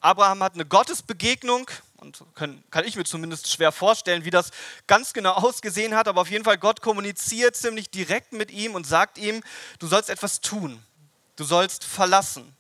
Abraham 0.00 0.42
hat 0.42 0.54
eine 0.54 0.66
Gottesbegegnung 0.66 1.70
und 2.02 2.25
können, 2.35 2.62
kann 2.71 2.85
ich 2.85 2.97
mir 2.97 3.04
zumindest 3.04 3.50
schwer 3.50 3.73
vorstellen, 3.73 4.25
wie 4.25 4.30
das 4.30 4.50
ganz 4.87 5.12
genau 5.12 5.32
ausgesehen 5.32 5.94
hat, 5.94 6.09
aber 6.09 6.21
auf 6.21 6.30
jeden 6.30 6.44
Fall 6.44 6.59
Gott 6.59 6.82
kommuniziert 6.82 7.56
ziemlich 7.56 7.90
direkt 7.90 8.32
mit 8.32 8.50
ihm 8.50 8.75
und 8.75 8.87
sagt 8.87 9.18
ihm, 9.18 9.42
du 9.78 9.87
sollst 9.87 10.11
etwas 10.11 10.40
tun, 10.40 10.82
du 11.37 11.44
sollst 11.44 11.85
verlassen. 11.85 12.56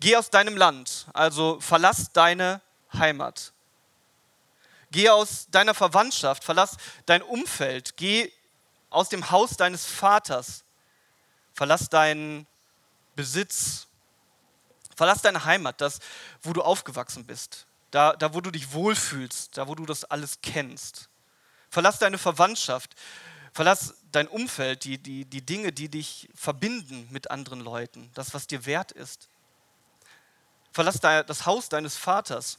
Geh 0.00 0.16
aus 0.16 0.30
deinem 0.30 0.56
Land, 0.56 1.06
also 1.14 1.58
verlass 1.60 2.12
deine 2.12 2.60
Heimat. 2.92 3.52
Geh 4.90 5.08
aus 5.08 5.46
deiner 5.50 5.74
Verwandtschaft, 5.74 6.44
verlass 6.44 6.76
dein 7.06 7.22
Umfeld, 7.22 7.96
geh 7.96 8.30
aus 8.90 9.08
dem 9.08 9.30
Haus 9.30 9.56
deines 9.56 9.86
Vaters, 9.86 10.64
verlass 11.54 11.88
deinen 11.88 12.46
Besitz, 13.16 13.86
verlass 14.94 15.22
deine 15.22 15.46
Heimat, 15.46 15.80
das, 15.80 16.00
wo 16.42 16.52
du 16.52 16.60
aufgewachsen 16.60 17.24
bist 17.24 17.66
da, 17.92 18.14
da 18.16 18.34
wo 18.34 18.40
du 18.40 18.50
dich 18.50 18.72
wohlfühlst, 18.72 19.56
da 19.56 19.68
wo 19.68 19.74
du 19.74 19.86
das 19.86 20.04
alles 20.04 20.40
kennst. 20.42 21.08
Verlass 21.70 21.98
deine 21.98 22.18
Verwandtschaft, 22.18 22.94
verlass 23.52 23.94
dein 24.10 24.28
Umfeld, 24.28 24.84
die, 24.84 24.98
die, 24.98 25.24
die 25.26 25.42
Dinge, 25.42 25.72
die 25.72 25.88
dich 25.88 26.28
verbinden 26.34 27.06
mit 27.10 27.30
anderen 27.30 27.60
Leuten, 27.60 28.10
das, 28.14 28.34
was 28.34 28.46
dir 28.46 28.66
wert 28.66 28.92
ist. 28.92 29.28
Verlass 30.72 31.00
das 31.00 31.46
Haus 31.46 31.68
deines 31.68 31.96
Vaters, 31.96 32.58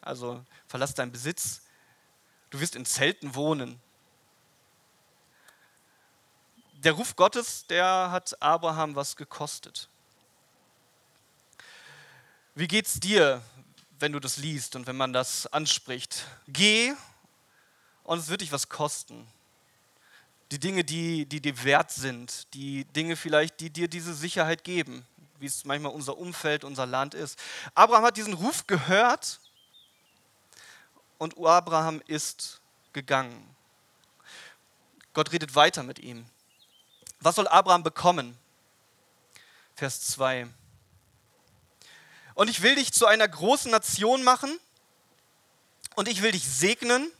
also 0.00 0.42
verlass 0.66 0.94
deinen 0.94 1.12
Besitz. 1.12 1.60
Du 2.48 2.58
wirst 2.58 2.74
in 2.74 2.86
Zelten 2.86 3.34
wohnen. 3.34 3.78
Der 6.72 6.92
Ruf 6.92 7.14
Gottes, 7.14 7.66
der 7.66 8.10
hat 8.10 8.40
Abraham 8.42 8.96
was 8.96 9.16
gekostet. 9.16 9.88
Wie 12.54 12.68
geht's 12.68 13.00
dir, 13.00 13.42
wenn 14.02 14.12
du 14.12 14.18
das 14.18 14.36
liest 14.36 14.76
und 14.76 14.86
wenn 14.86 14.96
man 14.96 15.12
das 15.12 15.46
anspricht. 15.46 16.26
Geh 16.48 16.92
und 18.02 18.18
es 18.18 18.28
wird 18.28 18.40
dich 18.40 18.52
was 18.52 18.68
kosten. 18.68 19.26
die 20.50 20.58
Dinge, 20.58 20.84
die, 20.84 21.24
die 21.24 21.40
dir 21.40 21.64
wert 21.64 21.90
sind, 21.92 22.52
die 22.52 22.84
Dinge 22.84 23.16
vielleicht, 23.16 23.60
die 23.60 23.70
dir 23.70 23.88
diese 23.88 24.12
Sicherheit 24.12 24.64
geben, 24.64 25.06
wie 25.38 25.46
es 25.46 25.64
manchmal 25.64 25.92
unser 25.92 26.18
Umfeld, 26.18 26.64
unser 26.64 26.84
Land 26.84 27.14
ist. 27.14 27.38
Abraham 27.74 28.04
hat 28.04 28.18
diesen 28.18 28.34
Ruf 28.34 28.66
gehört 28.66 29.40
und 31.16 31.38
Abraham 31.38 32.02
ist 32.06 32.60
gegangen. 32.92 33.48
Gott 35.14 35.32
redet 35.32 35.54
weiter 35.54 35.84
mit 35.84 36.00
ihm. 36.00 36.26
Was 37.20 37.36
soll 37.36 37.48
Abraham 37.48 37.82
bekommen? 37.82 38.36
Vers 39.74 40.02
2. 40.02 40.48
Und 42.34 42.48
ich 42.48 42.62
will 42.62 42.74
dich 42.74 42.92
zu 42.92 43.06
einer 43.06 43.28
großen 43.28 43.70
Nation 43.70 44.22
machen 44.22 44.58
und 45.94 46.08
ich 46.08 46.22
will 46.22 46.32
dich 46.32 46.46
segnen 46.46 47.10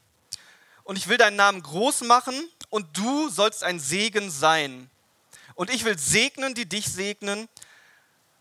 und 0.85 0.97
ich 0.97 1.09
will 1.09 1.19
deinen 1.19 1.37
Namen 1.37 1.63
groß 1.63 2.03
machen 2.03 2.35
und 2.71 2.97
du 2.97 3.29
sollst 3.29 3.63
ein 3.65 3.81
Segen 3.81 4.31
sein. 4.31 4.91
Und 5.55 5.71
ich 5.71 5.85
will 5.85 5.99
segnen, 5.99 6.55
die 6.55 6.67
dich 6.67 6.87
segnen 6.87 7.49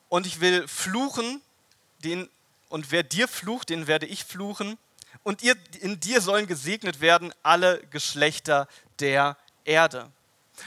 und 0.10 0.26
ich 0.26 0.40
will 0.40 0.68
fluchen, 0.68 1.42
den, 2.04 2.30
und 2.70 2.92
wer 2.92 3.04
dir 3.04 3.28
flucht, 3.28 3.70
den 3.70 3.88
werde 3.88 4.06
ich 4.06 4.26
fluchen. 4.26 4.78
Und 5.24 5.44
ihr, 5.44 5.56
in 5.82 6.00
dir 6.00 6.22
sollen 6.22 6.48
gesegnet 6.48 7.02
werden 7.02 7.34
alle 7.44 7.86
Geschlechter 7.88 8.68
der 9.00 9.38
Erde. 9.66 10.12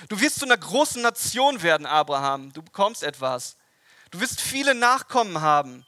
Du 0.08 0.20
wirst 0.20 0.38
zu 0.38 0.44
einer 0.44 0.56
großen 0.56 1.02
Nation 1.02 1.62
werden, 1.62 1.86
Abraham. 1.86 2.52
Du 2.52 2.62
bekommst 2.62 3.02
etwas. 3.02 3.56
Du 4.10 4.20
wirst 4.20 4.40
viele 4.40 4.74
Nachkommen 4.74 5.40
haben. 5.40 5.84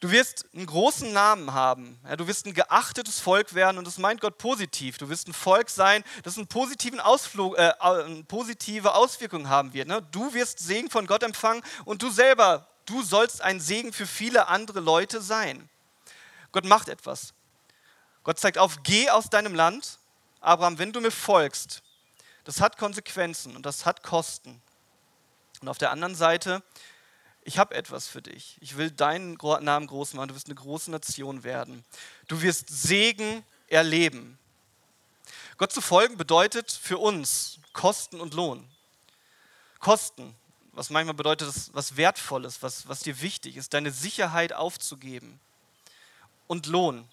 Du 0.00 0.10
wirst 0.10 0.44
einen 0.54 0.66
großen 0.66 1.12
Namen 1.12 1.54
haben. 1.54 1.98
Ja, 2.04 2.16
du 2.16 2.26
wirst 2.26 2.46
ein 2.46 2.54
geachtetes 2.54 3.18
Volk 3.20 3.54
werden 3.54 3.78
und 3.78 3.86
das 3.86 3.98
meint 3.98 4.20
Gott 4.20 4.36
positiv. 4.38 4.98
Du 4.98 5.08
wirst 5.08 5.28
ein 5.28 5.32
Volk 5.32 5.70
sein, 5.70 6.04
das 6.22 6.36
einen 6.36 6.46
positiven 6.46 7.00
Ausflug, 7.00 7.56
äh, 7.56 7.72
eine 7.80 8.24
positive 8.24 8.94
Auswirkung 8.94 9.48
haben 9.48 9.72
wird. 9.72 9.88
Ne? 9.88 10.02
Du 10.10 10.34
wirst 10.34 10.58
Segen 10.58 10.90
von 10.90 11.06
Gott 11.06 11.22
empfangen 11.22 11.62
und 11.84 12.02
du 12.02 12.10
selber, 12.10 12.68
du 12.84 13.02
sollst 13.02 13.40
ein 13.40 13.60
Segen 13.60 13.92
für 13.92 14.06
viele 14.06 14.48
andere 14.48 14.80
Leute 14.80 15.22
sein. 15.22 15.68
Gott 16.52 16.64
macht 16.64 16.88
etwas. 16.88 17.32
Gott 18.22 18.38
zeigt 18.38 18.58
auf, 18.58 18.82
geh 18.82 19.08
aus 19.10 19.30
deinem 19.30 19.54
Land. 19.54 19.98
Abraham, 20.40 20.78
wenn 20.78 20.92
du 20.92 21.00
mir 21.00 21.10
folgst, 21.10 21.82
das 22.44 22.60
hat 22.60 22.76
Konsequenzen 22.76 23.56
und 23.56 23.64
das 23.64 23.86
hat 23.86 24.02
Kosten. 24.02 24.60
Und 25.60 25.68
auf 25.68 25.78
der 25.78 25.90
anderen 25.90 26.14
Seite, 26.14 26.62
ich 27.46 27.58
habe 27.58 27.76
etwas 27.76 28.08
für 28.08 28.20
dich. 28.20 28.56
Ich 28.60 28.76
will 28.76 28.90
deinen 28.90 29.34
Namen 29.34 29.86
groß 29.86 30.14
machen. 30.14 30.28
Du 30.28 30.34
wirst 30.34 30.48
eine 30.48 30.56
große 30.56 30.90
Nation 30.90 31.44
werden. 31.44 31.84
Du 32.26 32.42
wirst 32.42 32.68
Segen 32.68 33.44
erleben. 33.68 34.36
Gott 35.56 35.72
zu 35.72 35.80
folgen 35.80 36.16
bedeutet 36.16 36.72
für 36.72 36.98
uns 36.98 37.60
Kosten 37.72 38.20
und 38.20 38.34
Lohn. 38.34 38.68
Kosten, 39.78 40.34
was 40.72 40.90
manchmal 40.90 41.14
bedeutet, 41.14 41.48
was 41.72 41.96
Wertvolles, 41.96 42.62
was, 42.62 42.88
was 42.88 43.00
dir 43.00 43.22
wichtig 43.22 43.56
ist, 43.56 43.74
deine 43.74 43.92
Sicherheit 43.92 44.52
aufzugeben. 44.52 45.38
Und 46.48 46.66
Lohn, 46.66 47.08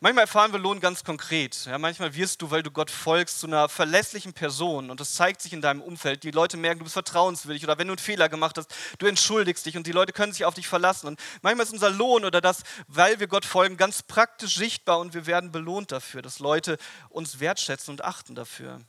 Manchmal 0.00 0.24
erfahren 0.24 0.52
wir 0.52 0.58
Lohn 0.58 0.80
ganz 0.80 1.04
konkret. 1.04 1.64
Ja, 1.64 1.78
manchmal 1.78 2.14
wirst 2.14 2.42
du, 2.42 2.50
weil 2.50 2.62
du 2.62 2.70
Gott 2.70 2.90
folgst, 2.90 3.40
zu 3.40 3.46
einer 3.46 3.68
verlässlichen 3.68 4.34
Person 4.34 4.90
und 4.90 5.00
das 5.00 5.14
zeigt 5.14 5.40
sich 5.40 5.52
in 5.52 5.62
deinem 5.62 5.80
Umfeld. 5.80 6.22
Die 6.22 6.30
Leute 6.30 6.56
merken, 6.56 6.80
du 6.80 6.84
bist 6.84 6.92
vertrauenswürdig 6.92 7.64
oder 7.64 7.78
wenn 7.78 7.86
du 7.86 7.92
einen 7.92 7.98
Fehler 7.98 8.28
gemacht 8.28 8.58
hast, 8.58 8.74
du 8.98 9.06
entschuldigst 9.06 9.64
dich 9.64 9.76
und 9.76 9.86
die 9.86 9.92
Leute 9.92 10.12
können 10.12 10.32
sich 10.32 10.44
auf 10.44 10.54
dich 10.54 10.68
verlassen. 10.68 11.06
Und 11.06 11.20
manchmal 11.40 11.64
ist 11.64 11.72
unser 11.72 11.90
Lohn 11.90 12.24
oder 12.24 12.40
das, 12.40 12.62
weil 12.88 13.20
wir 13.20 13.26
Gott 13.26 13.46
folgen, 13.46 13.76
ganz 13.76 14.02
praktisch 14.02 14.56
sichtbar 14.56 14.98
und 14.98 15.14
wir 15.14 15.26
werden 15.26 15.50
belohnt 15.50 15.92
dafür, 15.92 16.20
dass 16.20 16.40
Leute 16.40 16.76
uns 17.08 17.40
wertschätzen 17.40 17.92
und 17.92 18.04
achten 18.04 18.34
dafür. 18.34 18.80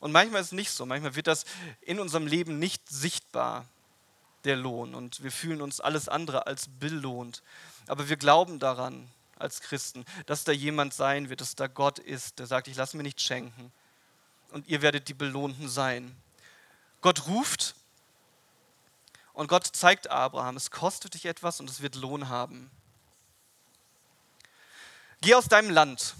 Und 0.00 0.12
manchmal 0.12 0.40
ist 0.40 0.48
es 0.48 0.52
nicht 0.52 0.70
so. 0.70 0.86
Manchmal 0.86 1.16
wird 1.16 1.26
das 1.26 1.44
in 1.80 2.00
unserem 2.00 2.26
Leben 2.26 2.58
nicht 2.58 2.88
sichtbar, 2.88 3.66
der 4.44 4.56
Lohn. 4.56 4.94
Und 4.94 5.22
wir 5.22 5.32
fühlen 5.32 5.62
uns 5.62 5.80
alles 5.80 6.08
andere 6.08 6.46
als 6.46 6.68
belohnt. 6.78 7.42
Aber 7.86 8.08
wir 8.08 8.16
glauben 8.16 8.58
daran, 8.58 9.08
als 9.36 9.60
Christen, 9.60 10.04
dass 10.26 10.44
da 10.44 10.52
jemand 10.52 10.94
sein 10.94 11.28
wird, 11.28 11.40
dass 11.40 11.54
da 11.54 11.66
Gott 11.66 11.98
ist, 11.98 12.38
der 12.38 12.46
sagt, 12.46 12.68
ich 12.68 12.76
lasse 12.76 12.96
mir 12.96 13.02
nicht 13.02 13.20
schenken 13.20 13.72
und 14.50 14.66
ihr 14.68 14.82
werdet 14.82 15.08
die 15.08 15.14
Belohnten 15.14 15.68
sein. 15.68 16.16
Gott 17.00 17.26
ruft 17.26 17.74
und 19.32 19.48
Gott 19.48 19.66
zeigt 19.66 20.10
Abraham, 20.10 20.56
es 20.56 20.70
kostet 20.70 21.14
dich 21.14 21.26
etwas 21.26 21.60
und 21.60 21.68
es 21.68 21.80
wird 21.80 21.96
Lohn 21.96 22.28
haben. 22.28 22.70
Geh 25.20 25.34
aus 25.34 25.48
deinem 25.48 25.70
Land, 25.70 26.14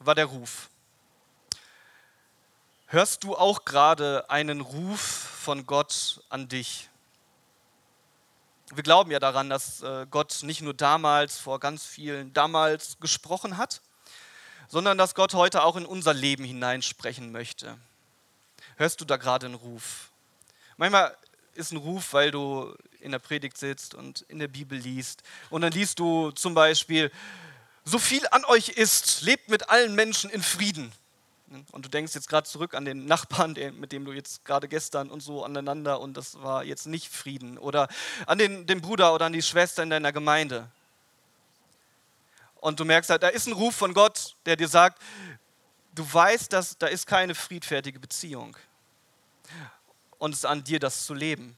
war 0.00 0.14
der 0.14 0.26
Ruf. 0.26 0.68
Hörst 2.86 3.24
du 3.24 3.36
auch 3.36 3.64
gerade 3.64 4.28
einen 4.28 4.60
Ruf 4.60 5.00
von 5.00 5.66
Gott 5.66 6.22
an 6.28 6.48
dich? 6.48 6.90
Wir 8.72 8.82
glauben 8.82 9.10
ja 9.10 9.18
daran, 9.18 9.50
dass 9.50 9.82
äh, 9.82 10.06
Gott 10.10 10.38
nicht 10.42 10.62
nur 10.62 10.74
damals, 10.74 11.38
vor 11.38 11.60
ganz 11.60 11.84
vielen 11.84 12.32
damals 12.32 12.98
gesprochen 13.00 13.56
hat, 13.56 13.82
sondern 14.68 14.96
dass 14.98 15.14
Gott 15.14 15.34
heute 15.34 15.62
auch 15.62 15.76
in 15.76 15.86
unser 15.86 16.14
Leben 16.14 16.44
hineinsprechen 16.44 17.30
möchte. 17.30 17.76
Hörst 18.76 19.00
du 19.00 19.04
da 19.04 19.16
gerade 19.16 19.46
einen 19.46 19.54
Ruf? 19.54 20.10
Manchmal 20.76 21.16
ist 21.54 21.72
ein 21.72 21.76
Ruf, 21.76 22.12
weil 22.12 22.30
du 22.30 22.74
in 23.00 23.12
der 23.12 23.18
Predigt 23.18 23.58
sitzt 23.58 23.94
und 23.94 24.22
in 24.22 24.38
der 24.38 24.48
Bibel 24.48 24.78
liest. 24.78 25.22
Und 25.50 25.60
dann 25.60 25.72
liest 25.72 25.98
du 25.98 26.30
zum 26.32 26.54
Beispiel, 26.54 27.12
so 27.84 27.98
viel 27.98 28.26
an 28.30 28.44
euch 28.46 28.70
ist, 28.70 29.20
lebt 29.22 29.50
mit 29.50 29.68
allen 29.68 29.94
Menschen 29.94 30.30
in 30.30 30.42
Frieden. 30.42 30.90
Und 31.72 31.84
du 31.84 31.88
denkst 31.88 32.14
jetzt 32.14 32.28
gerade 32.28 32.48
zurück 32.48 32.74
an 32.74 32.84
den 32.84 33.06
Nachbarn, 33.06 33.54
mit 33.78 33.92
dem 33.92 34.04
du 34.04 34.12
jetzt 34.12 34.44
gerade 34.44 34.68
gestern 34.68 35.10
und 35.10 35.20
so 35.20 35.44
aneinander 35.44 36.00
und 36.00 36.16
das 36.16 36.42
war 36.42 36.64
jetzt 36.64 36.86
nicht 36.86 37.12
Frieden. 37.12 37.58
Oder 37.58 37.88
an 38.26 38.38
den, 38.38 38.66
den 38.66 38.80
Bruder 38.80 39.14
oder 39.14 39.26
an 39.26 39.32
die 39.32 39.42
Schwester 39.42 39.82
in 39.82 39.90
deiner 39.90 40.12
Gemeinde. 40.12 40.70
Und 42.56 42.80
du 42.80 42.84
merkst 42.84 43.10
halt, 43.10 43.22
da 43.22 43.28
ist 43.28 43.46
ein 43.46 43.52
Ruf 43.52 43.74
von 43.74 43.92
Gott, 43.92 44.36
der 44.46 44.56
dir 44.56 44.68
sagt, 44.68 45.02
du 45.94 46.06
weißt, 46.10 46.52
dass 46.52 46.78
da 46.78 46.86
ist 46.86 47.06
keine 47.06 47.34
friedfertige 47.34 48.00
Beziehung. 48.00 48.56
Und 50.18 50.32
es 50.32 50.38
ist 50.38 50.46
an 50.46 50.64
dir, 50.64 50.80
das 50.80 51.04
zu 51.04 51.14
leben. 51.14 51.56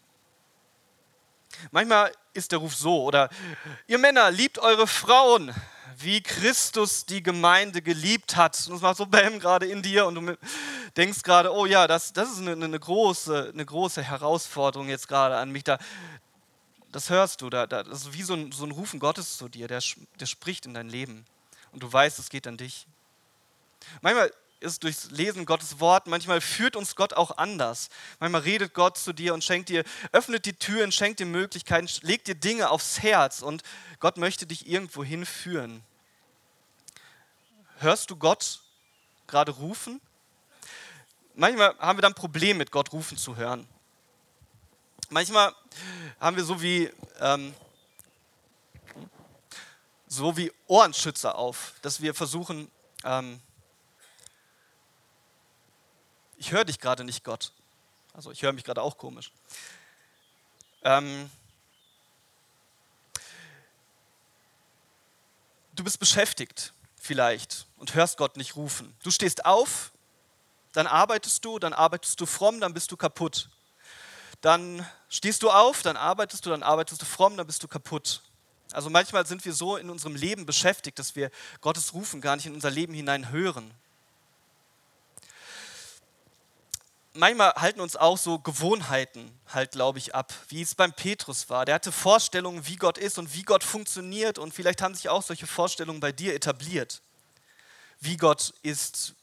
Manchmal 1.71 2.13
ist 2.33 2.53
der 2.53 2.59
Ruf 2.59 2.75
so, 2.75 3.05
oder 3.05 3.31
ihr 3.87 3.99
Männer, 3.99 4.31
liebt 4.31 4.59
eure 4.59 4.87
Frauen, 4.87 5.55
wie 5.99 6.23
Christus 6.23 7.07
die 7.07 7.23
Gemeinde 7.23 7.83
geliebt 7.83 8.37
hat. 8.37 8.63
Und 8.67 8.75
das 8.75 8.83
macht 8.83 8.97
so 8.97 9.07
Bäm 9.07 9.39
gerade 9.39 9.67
in 9.67 9.83
dir 9.83 10.07
und 10.07 10.15
du 10.15 10.37
denkst 10.97 11.23
gerade, 11.23 11.53
oh 11.53 11.67
ja, 11.67 11.87
das, 11.87 12.13
das 12.13 12.33
ist 12.33 12.39
eine, 12.41 12.53
eine, 12.53 12.79
große, 12.79 13.51
eine 13.53 13.65
große 13.65 14.03
Herausforderung 14.03 14.89
jetzt 14.89 15.09
gerade 15.09 15.37
an 15.37 15.51
mich. 15.51 15.65
Da, 15.65 15.79
das 16.93 17.11
hörst 17.11 17.43
du, 17.43 17.51
da, 17.51 17.67
das 17.67 18.03
ist 18.03 18.13
wie 18.13 18.23
so 18.23 18.35
ein, 18.35 18.53
so 18.53 18.65
ein 18.65 18.71
Rufen 18.71 19.01
Gottes 19.01 19.37
zu 19.37 19.49
dir, 19.49 19.69
der, 19.69 19.83
der 20.21 20.27
spricht 20.27 20.67
in 20.67 20.75
dein 20.75 20.89
Leben. 20.89 21.25
Und 21.73 21.83
du 21.83 21.93
weißt, 21.93 22.19
es 22.19 22.31
geht 22.31 22.47
an 22.47 22.57
dich. 22.57 22.87
Manchmal 24.01 24.33
ist 24.61 24.83
durchs 24.83 25.11
Lesen 25.11 25.47
Gottes 25.47 25.81
Wort, 25.81 26.07
manchmal 26.07 26.41
führt 26.41 26.77
uns 26.77 26.97
Gott 26.97 27.15
auch 27.15 27.37
anders. 27.39 27.89
Manchmal 28.21 28.43
redet 28.43 28.75
Gott 28.75 28.97
zu 28.99 29.13
dir 29.13 29.35
und 29.35 29.45
schenkt 29.45 29.69
dir, 29.69 29.85
öffnet 30.13 30.47
die 30.47 30.55
Türen, 30.55 30.93
schenkt 30.93 31.21
dir 31.21 31.27
Möglichkeiten, 31.27 31.89
legt 32.03 32.27
dir 32.27 32.35
Dinge 32.35 32.71
aufs 32.71 33.03
Herz 33.03 33.43
und 33.43 33.63
Gott 34.01 34.17
möchte 34.17 34.47
dich 34.47 34.67
irgendwo 34.67 35.05
hinführen. 35.05 35.83
Hörst 37.79 38.11
du 38.11 38.17
Gott 38.17 38.61
gerade 39.27 39.53
rufen? 39.53 40.01
Manchmal 41.35 41.77
haben 41.79 41.99
wir 41.99 42.03
dann 42.03 42.15
Probleme 42.15 42.59
mit 42.59 42.71
Gott 42.71 42.93
rufen 42.93 43.19
zu 43.19 43.37
hören. 43.37 43.69
Manchmal 45.11 45.55
haben 46.19 46.37
wir 46.37 46.45
so 46.45 46.63
wie, 46.63 46.91
ähm, 47.21 47.55
so 50.09 50.37
wie 50.37 50.51
Ohrenschützer 50.67 51.37
auf, 51.37 51.75
dass 51.83 52.01
wir 52.01 52.15
versuchen, 52.15 52.71
ähm, 53.05 53.41
ich 56.37 56.53
höre 56.53 56.65
dich 56.65 56.79
gerade 56.79 57.05
nicht, 57.05 57.25
Gott. 57.25 57.53
Also 58.13 58.31
ich 58.31 58.43
höre 58.43 58.53
mich 58.53 58.65
gerade 58.65 58.83
auch 58.83 58.97
komisch. 58.97 59.31
Ähm, 60.83 61.31
du 65.75 65.85
bist 65.85 65.99
beschäftigt 65.99 66.73
vielleicht 66.97 67.67
und 67.77 67.95
hörst 67.95 68.17
Gott 68.17 68.37
nicht 68.37 68.57
rufen. 68.57 68.95
Du 69.03 69.11
stehst 69.11 69.45
auf, 69.45 69.93
dann 70.73 70.87
arbeitest 70.87 71.45
du, 71.45 71.59
dann 71.59 71.73
arbeitest 71.73 72.21
du 72.21 72.27
fromm, 72.27 72.61
dann 72.61 72.75
bist 72.75 72.91
du 72.91 72.97
kaputt. 72.97 73.51
Dann 74.41 74.87
stehst 75.09 75.43
du 75.43 75.51
auf, 75.51 75.83
dann 75.83 75.97
arbeitest 75.97 76.45
du, 76.47 76.51
dann 76.51 76.63
arbeitest 76.63 77.01
du 77.03 77.07
fromm, 77.07 77.37
dann 77.37 77.47
bist 77.47 77.63
du 77.63 77.69
kaputt. 77.69 78.23
Also 78.73 78.91
manchmal 78.91 79.27
sind 79.27 79.45
wir 79.45 79.53
so 79.53 79.77
in 79.77 79.91
unserem 79.91 80.17
Leben 80.17 80.45
beschäftigt, 80.45 80.99
dass 80.99 81.17
wir 81.17 81.31
Gottes 81.61 81.95
Rufen 81.95 82.21
gar 82.21 82.37
nicht 82.37 82.47
in 82.47 82.55
unser 82.55 82.71
Leben 82.71 82.93
hinein 82.93 83.31
hören. 83.31 83.73
Manchmal 87.17 87.53
halten 87.55 87.81
uns 87.81 87.97
auch 87.97 88.19
so 88.19 88.39
Gewohnheiten 88.39 89.31
halt, 89.53 89.73
glaube 89.73 89.99
ich, 89.99 90.15
ab, 90.15 90.33
wie 90.49 90.63
es 90.63 90.75
beim 90.75 90.93
Petrus 90.93 91.49
war. 91.51 91.65
Der 91.65 91.75
hatte 91.75 91.93
Vorstellungen, 91.93 92.67
wie 92.67 92.77
Gott 92.77 92.99
ist 92.99 93.19
und 93.19 93.35
wie 93.35 93.43
Gott 93.43 93.65
funktioniert 93.65 94.39
und 94.39 94.55
vielleicht 94.55 94.83
haben 94.83 94.95
sich 94.95 95.09
auch 95.09 95.23
solche 95.23 95.47
Vorstellungen 95.47 96.01
bei 96.01 96.13
dir 96.13 96.35
etabliert, 96.35 97.03
wie 98.01 98.17
Gott 98.17 98.55
ist, 98.63 99.15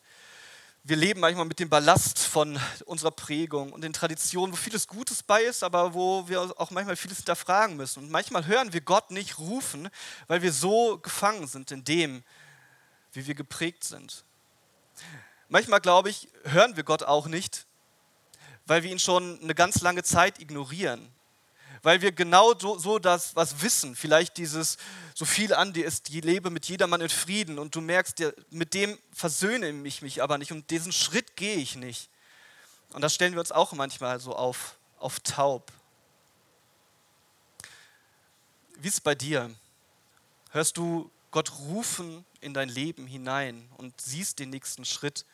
wir 0.86 0.98
leben 0.98 1.22
manchmal 1.22 1.46
mit 1.46 1.60
dem 1.60 1.70
Ballast 1.70 2.20
von 2.20 2.60
unserer 2.86 3.12
Prägung 3.12 3.72
und 3.72 3.82
den 3.82 3.94
Traditionen, 3.94 4.52
wo 4.52 4.58
vieles 4.58 4.86
Gutes 4.86 5.24
bei 5.24 5.42
ist, 5.42 5.64
aber 5.64 5.94
wo 5.94 6.28
wir 6.28 6.42
auch 6.60 6.72
manchmal 6.72 6.98
vieles 6.98 7.20
hinterfragen 7.20 7.78
müssen. 7.78 8.04
Und 8.04 8.12
manchmal 8.12 8.46
hören 8.48 8.74
wir 8.74 8.82
Gott 8.82 9.10
nicht 9.10 9.40
rufen, 9.40 9.88
weil 10.28 10.42
wir 10.42 10.52
so 10.52 10.98
gefangen 10.98 11.48
sind 11.48 11.72
in 11.72 11.86
dem, 11.86 12.22
wie 13.14 13.26
wir 13.28 13.34
geprägt 13.34 13.86
sind. 13.86 14.26
Manchmal, 15.48 15.80
glaube 15.80 16.10
ich, 16.10 16.28
hören 16.44 16.76
wir 16.76 16.84
Gott 16.84 17.04
auch 17.04 17.28
nicht, 17.28 17.66
weil 18.66 18.84
wir 18.84 18.92
ihn 18.92 19.00
schon 19.00 19.40
eine 19.42 19.56
ganz 19.56 19.82
lange 19.82 20.04
Zeit 20.04 20.40
ignorieren 20.40 21.14
weil 21.84 22.02
wir 22.02 22.14
genau 22.14 22.58
so, 22.58 22.80
so 22.80 22.98
das, 22.98 23.36
was 23.36 23.62
wissen, 23.62 23.96
vielleicht 23.96 24.38
dieses, 24.38 24.78
so 25.14 25.26
viel 25.26 25.54
an 25.54 25.74
dir 25.74 25.86
ist, 25.86 26.08
die 26.08 26.22
lebe 26.22 26.50
mit 26.50 26.66
jedermann 26.66 27.02
in 27.02 27.10
Frieden 27.10 27.60
und 27.60 27.76
du 27.76 27.82
merkst, 27.82 28.24
mit 28.50 28.74
dem 28.74 28.98
versöhne 29.12 29.70
ich 29.86 30.02
mich 30.02 30.24
aber 30.24 30.38
nicht 30.38 30.54
und 30.54 30.72
diesen 30.72 30.94
Schritt 30.94 31.36
gehe 31.36 31.58
ich 31.58 31.76
nicht. 31.76 32.10
Und 32.94 33.02
das 33.02 33.14
stellen 33.14 33.34
wir 33.34 33.42
uns 33.42 33.52
auch 33.52 33.74
manchmal 33.74 34.20
so 34.22 34.34
auf, 34.34 34.78
auf 34.98 35.20
taub. 35.20 35.72
Wie 38.78 38.88
ist 38.88 38.96
es 38.96 39.02
bei 39.02 39.14
dir? 39.14 39.54
Hörst 40.52 40.78
du 40.78 41.12
Gott 41.32 41.52
rufen 41.60 42.24
in 42.40 42.54
dein 42.54 42.70
Leben 42.70 43.08
hinein 43.08 43.68
und 43.76 44.00
siehst 44.00 44.40
den 44.40 44.52
nächsten 44.52 44.86
Schritt? 44.86 45.26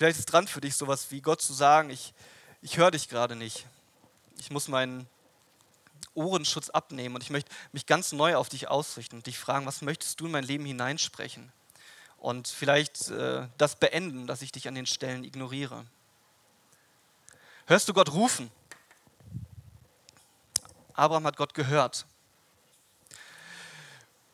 Vielleicht 0.00 0.16
ist 0.16 0.20
es 0.20 0.32
dran 0.32 0.48
für 0.48 0.62
dich, 0.62 0.76
sowas 0.76 1.10
wie 1.10 1.20
Gott 1.20 1.42
zu 1.42 1.52
sagen, 1.52 1.90
ich, 1.90 2.14
ich 2.62 2.78
höre 2.78 2.90
dich 2.90 3.10
gerade 3.10 3.36
nicht. 3.36 3.66
Ich 4.38 4.50
muss 4.50 4.66
meinen 4.66 5.06
Ohrenschutz 6.14 6.70
abnehmen 6.70 7.16
und 7.16 7.22
ich 7.22 7.28
möchte 7.28 7.50
mich 7.72 7.84
ganz 7.84 8.12
neu 8.12 8.34
auf 8.36 8.48
dich 8.48 8.68
ausrichten 8.68 9.16
und 9.16 9.26
dich 9.26 9.38
fragen, 9.38 9.66
was 9.66 9.82
möchtest 9.82 10.18
du 10.18 10.24
in 10.24 10.32
mein 10.32 10.44
Leben 10.44 10.64
hineinsprechen? 10.64 11.52
Und 12.16 12.48
vielleicht 12.48 13.10
äh, 13.10 13.46
das 13.58 13.76
beenden, 13.76 14.26
dass 14.26 14.40
ich 14.40 14.50
dich 14.50 14.68
an 14.68 14.74
den 14.74 14.86
Stellen 14.86 15.22
ignoriere. 15.22 15.84
Hörst 17.66 17.86
du 17.86 17.92
Gott 17.92 18.10
rufen? 18.14 18.50
Abraham 20.94 21.26
hat 21.26 21.36
Gott 21.36 21.52
gehört. 21.52 22.06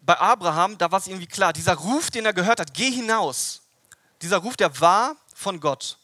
Bei 0.00 0.16
Abraham, 0.16 0.78
da 0.78 0.92
war 0.92 1.00
es 1.00 1.08
irgendwie 1.08 1.26
klar, 1.26 1.52
dieser 1.52 1.75
Ruf, 1.75 2.12
den 2.12 2.25
er 2.25 2.32
gehört 2.32 2.61
hat, 2.61 2.73
geh 2.73 2.92
hinaus. 2.92 3.62
Dieser 4.23 4.37
Ruf, 4.37 4.56
der 4.56 4.80
war 4.80 5.16
von 5.37 5.61
Gott 5.61 5.99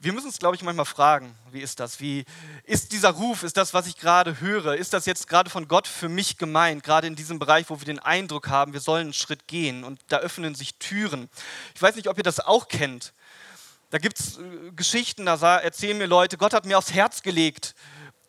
wir 0.00 0.12
müssen 0.12 0.26
uns, 0.26 0.38
glaube 0.38 0.54
ich, 0.54 0.62
manchmal 0.62 0.86
fragen, 0.86 1.34
wie 1.50 1.60
ist 1.60 1.80
das? 1.80 1.98
Wie 1.98 2.24
ist 2.64 2.92
dieser 2.92 3.10
Ruf, 3.10 3.42
ist 3.42 3.56
das, 3.56 3.74
was 3.74 3.86
ich 3.86 3.96
gerade 3.96 4.40
höre, 4.40 4.76
ist 4.76 4.92
das 4.92 5.06
jetzt 5.06 5.26
gerade 5.26 5.50
von 5.50 5.66
Gott 5.66 5.88
für 5.88 6.08
mich 6.08 6.36
gemeint, 6.36 6.84
gerade 6.84 7.08
in 7.08 7.16
diesem 7.16 7.38
Bereich, 7.38 7.68
wo 7.68 7.80
wir 7.80 7.84
den 7.84 7.98
Eindruck 7.98 8.48
haben, 8.48 8.72
wir 8.72 8.80
sollen 8.80 9.06
einen 9.06 9.12
Schritt 9.12 9.48
gehen 9.48 9.82
und 9.82 10.00
da 10.08 10.18
öffnen 10.18 10.54
sich 10.54 10.74
Türen. 10.76 11.28
Ich 11.74 11.82
weiß 11.82 11.96
nicht, 11.96 12.08
ob 12.08 12.16
ihr 12.16 12.22
das 12.22 12.38
auch 12.38 12.68
kennt. 12.68 13.12
Da 13.90 13.98
gibt 13.98 14.20
es 14.20 14.38
äh, 14.38 14.70
Geschichten, 14.76 15.26
da 15.26 15.58
erzählen 15.58 15.98
mir 15.98 16.06
Leute, 16.06 16.36
Gott 16.36 16.52
hat 16.52 16.64
mir 16.64 16.78
aufs 16.78 16.92
Herz 16.92 17.22
gelegt, 17.22 17.74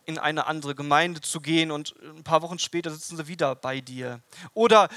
in 0.09 0.17
eine 0.17 0.47
andere 0.47 0.73
Gemeinde 0.73 1.21
zu 1.21 1.39
gehen 1.39 1.69
und 1.69 1.93
ein 2.01 2.23
paar 2.23 2.41
Wochen 2.41 2.57
später 2.57 2.89
sitzen 2.89 3.15
sie 3.15 3.27
wieder 3.27 3.53
bei 3.53 3.79
dir. 3.79 4.21
Oder 4.55 4.89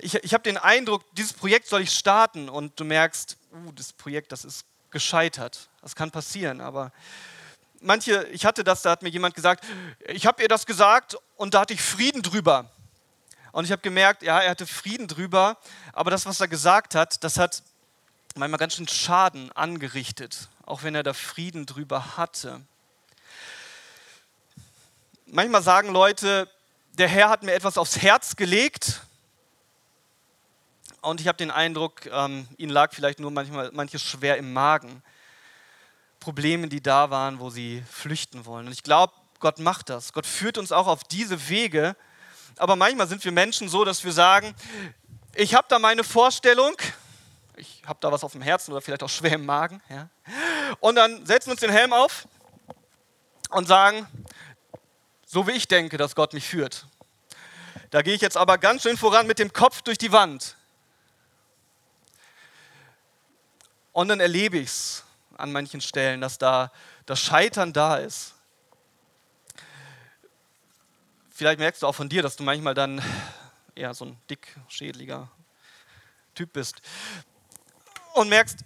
ich, 0.00 0.16
ich 0.16 0.34
habe 0.34 0.42
den 0.42 0.58
Eindruck, 0.58 1.04
dieses 1.14 1.32
Projekt 1.32 1.68
soll 1.68 1.82
ich 1.82 1.92
starten 1.92 2.48
und 2.48 2.78
du 2.78 2.84
merkst, 2.84 3.38
uh, 3.52 3.72
das 3.72 3.92
Projekt, 3.92 4.32
das 4.32 4.44
ist 4.44 4.66
gescheitert. 4.90 5.70
Das 5.80 5.94
kann 5.94 6.10
passieren, 6.10 6.60
aber 6.60 6.92
manche, 7.80 8.24
ich 8.32 8.44
hatte 8.44 8.64
das, 8.64 8.82
da 8.82 8.90
hat 8.90 9.02
mir 9.02 9.10
jemand 9.10 9.36
gesagt, 9.36 9.64
ich 10.08 10.26
habe 10.26 10.42
ihr 10.42 10.48
das 10.48 10.66
gesagt 10.66 11.16
und 11.36 11.54
da 11.54 11.60
hatte 11.60 11.74
ich 11.74 11.80
Frieden 11.80 12.22
drüber. 12.22 12.68
Und 13.52 13.64
ich 13.64 13.70
habe 13.70 13.82
gemerkt, 13.82 14.24
ja, 14.24 14.40
er 14.40 14.50
hatte 14.50 14.66
Frieden 14.66 15.06
drüber, 15.06 15.56
aber 15.92 16.10
das, 16.10 16.26
was 16.26 16.40
er 16.40 16.48
gesagt 16.48 16.96
hat, 16.96 17.22
das 17.22 17.38
hat 17.38 17.62
manchmal 18.34 18.58
ganz 18.58 18.74
schön 18.74 18.88
Schaden 18.88 19.52
angerichtet, 19.52 20.48
auch 20.66 20.82
wenn 20.82 20.96
er 20.96 21.04
da 21.04 21.12
Frieden 21.12 21.64
drüber 21.64 22.16
hatte. 22.16 22.62
Manchmal 25.34 25.62
sagen 25.62 25.88
Leute, 25.88 26.46
der 26.98 27.08
Herr 27.08 27.30
hat 27.30 27.42
mir 27.42 27.54
etwas 27.54 27.78
aufs 27.78 28.02
Herz 28.02 28.36
gelegt 28.36 29.00
und 31.00 31.22
ich 31.22 31.26
habe 31.26 31.38
den 31.38 31.50
Eindruck, 31.50 32.04
ähm, 32.04 32.46
ihnen 32.58 32.70
lag 32.70 32.92
vielleicht 32.92 33.18
nur 33.18 33.30
manchmal 33.30 33.70
manches 33.72 34.02
schwer 34.02 34.36
im 34.36 34.52
Magen. 34.52 35.02
Probleme, 36.20 36.68
die 36.68 36.82
da 36.82 37.08
waren, 37.08 37.40
wo 37.40 37.48
sie 37.48 37.82
flüchten 37.90 38.44
wollen. 38.44 38.66
Und 38.66 38.72
ich 38.74 38.82
glaube, 38.82 39.14
Gott 39.40 39.58
macht 39.58 39.88
das. 39.88 40.12
Gott 40.12 40.26
führt 40.26 40.58
uns 40.58 40.70
auch 40.70 40.86
auf 40.86 41.02
diese 41.02 41.48
Wege. 41.48 41.96
Aber 42.58 42.76
manchmal 42.76 43.08
sind 43.08 43.24
wir 43.24 43.32
Menschen 43.32 43.70
so, 43.70 43.86
dass 43.86 44.04
wir 44.04 44.12
sagen, 44.12 44.54
ich 45.34 45.54
habe 45.54 45.66
da 45.70 45.78
meine 45.78 46.04
Vorstellung, 46.04 46.76
ich 47.56 47.82
habe 47.86 47.98
da 48.02 48.12
was 48.12 48.22
auf 48.22 48.32
dem 48.32 48.42
Herzen 48.42 48.72
oder 48.72 48.82
vielleicht 48.82 49.02
auch 49.02 49.08
schwer 49.08 49.32
im 49.32 49.46
Magen. 49.46 49.80
Ja? 49.88 50.10
Und 50.80 50.96
dann 50.96 51.24
setzen 51.24 51.46
wir 51.46 51.52
uns 51.52 51.60
den 51.60 51.70
Helm 51.70 51.94
auf 51.94 52.28
und 53.48 53.66
sagen, 53.66 54.06
so 55.32 55.46
wie 55.46 55.52
ich 55.52 55.66
denke, 55.66 55.96
dass 55.96 56.14
Gott 56.14 56.34
mich 56.34 56.46
führt. 56.46 56.86
Da 57.88 58.02
gehe 58.02 58.14
ich 58.14 58.20
jetzt 58.20 58.36
aber 58.36 58.58
ganz 58.58 58.82
schön 58.82 58.98
voran 58.98 59.26
mit 59.26 59.38
dem 59.38 59.50
Kopf 59.50 59.80
durch 59.80 59.96
die 59.96 60.12
Wand. 60.12 60.58
Und 63.92 64.08
dann 64.08 64.20
erlebe 64.20 64.58
ich 64.58 64.68
es 64.68 65.04
an 65.38 65.50
manchen 65.50 65.80
Stellen, 65.80 66.20
dass 66.20 66.36
da 66.36 66.70
das 67.06 67.18
Scheitern 67.18 67.72
da 67.72 67.96
ist. 67.96 68.34
Vielleicht 71.30 71.60
merkst 71.60 71.82
du 71.82 71.86
auch 71.86 71.94
von 71.94 72.10
dir, 72.10 72.20
dass 72.20 72.36
du 72.36 72.42
manchmal 72.42 72.74
dann 72.74 73.02
eher 73.74 73.94
so 73.94 74.04
ein 74.04 74.18
dickschädliger 74.28 75.30
Typ 76.34 76.52
bist 76.52 76.82
und 78.12 78.28
merkst, 78.28 78.58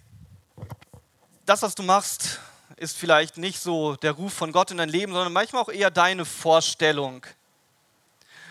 das, 1.45 1.61
was 1.61 1.75
du 1.75 1.83
machst, 1.83 2.41
ist 2.77 2.95
vielleicht 2.95 3.37
nicht 3.37 3.59
so 3.59 3.95
der 3.95 4.13
Ruf 4.13 4.33
von 4.33 4.51
Gott 4.51 4.71
in 4.71 4.77
dein 4.77 4.89
Leben, 4.89 5.11
sondern 5.11 5.33
manchmal 5.33 5.63
auch 5.63 5.69
eher 5.69 5.91
deine 5.91 6.25
Vorstellung. 6.25 7.25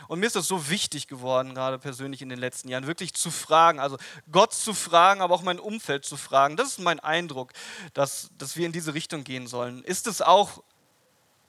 Und 0.08 0.20
mir 0.20 0.26
ist 0.26 0.36
das 0.36 0.46
so 0.46 0.68
wichtig 0.68 1.08
geworden, 1.08 1.54
gerade 1.54 1.78
persönlich 1.78 2.22
in 2.22 2.28
den 2.28 2.38
letzten 2.38 2.68
Jahren, 2.68 2.86
wirklich 2.86 3.14
zu 3.14 3.30
fragen, 3.30 3.80
also 3.80 3.96
Gott 4.30 4.52
zu 4.52 4.74
fragen, 4.74 5.20
aber 5.20 5.34
auch 5.34 5.42
mein 5.42 5.58
Umfeld 5.58 6.04
zu 6.04 6.16
fragen. 6.16 6.56
Das 6.56 6.68
ist 6.68 6.78
mein 6.78 7.00
Eindruck, 7.00 7.52
dass, 7.92 8.30
dass 8.38 8.56
wir 8.56 8.66
in 8.66 8.72
diese 8.72 8.94
Richtung 8.94 9.24
gehen 9.24 9.46
sollen. 9.46 9.82
Ist 9.82 10.06
es 10.06 10.22
auch, 10.22 10.62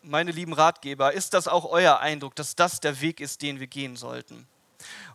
meine 0.01 0.31
lieben 0.31 0.53
Ratgeber, 0.53 1.13
ist 1.13 1.33
das 1.33 1.47
auch 1.47 1.65
euer 1.65 1.99
Eindruck, 1.99 2.35
dass 2.35 2.55
das 2.55 2.79
der 2.79 3.01
Weg 3.01 3.19
ist, 3.19 3.41
den 3.41 3.59
wir 3.59 3.67
gehen 3.67 3.95
sollten? 3.95 4.47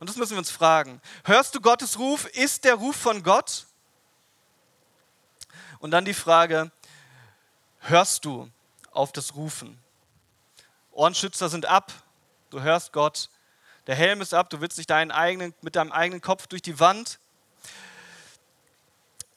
Und 0.01 0.09
das 0.09 0.17
müssen 0.17 0.33
wir 0.33 0.39
uns 0.39 0.51
fragen. 0.51 1.01
Hörst 1.25 1.55
du 1.55 1.61
Gottes 1.61 1.99
Ruf? 1.99 2.27
Ist 2.27 2.65
der 2.65 2.75
Ruf 2.75 2.97
von 2.97 3.23
Gott? 3.23 3.67
Und 5.79 5.91
dann 5.91 6.05
die 6.05 6.15
Frage, 6.15 6.71
hörst 7.83 8.25
du 8.25 8.51
auf 8.93 9.13
das 9.13 9.35
Rufen? 9.35 9.79
Ohrenschützer 10.91 11.49
sind 11.49 11.67
ab, 11.67 11.93
du 12.51 12.61
hörst 12.61 12.93
Gott, 12.93 13.29
der 13.87 13.95
Helm 13.95 14.21
ist 14.21 14.35
ab, 14.35 14.51
du 14.51 14.61
willst 14.61 14.79
dich 14.79 14.87
deinen 14.87 15.11
eigenen, 15.11 15.55
mit 15.63 15.77
deinem 15.77 15.93
eigenen 15.93 16.21
Kopf 16.21 16.47
durch 16.47 16.63
die 16.63 16.79
Wand, 16.79 17.19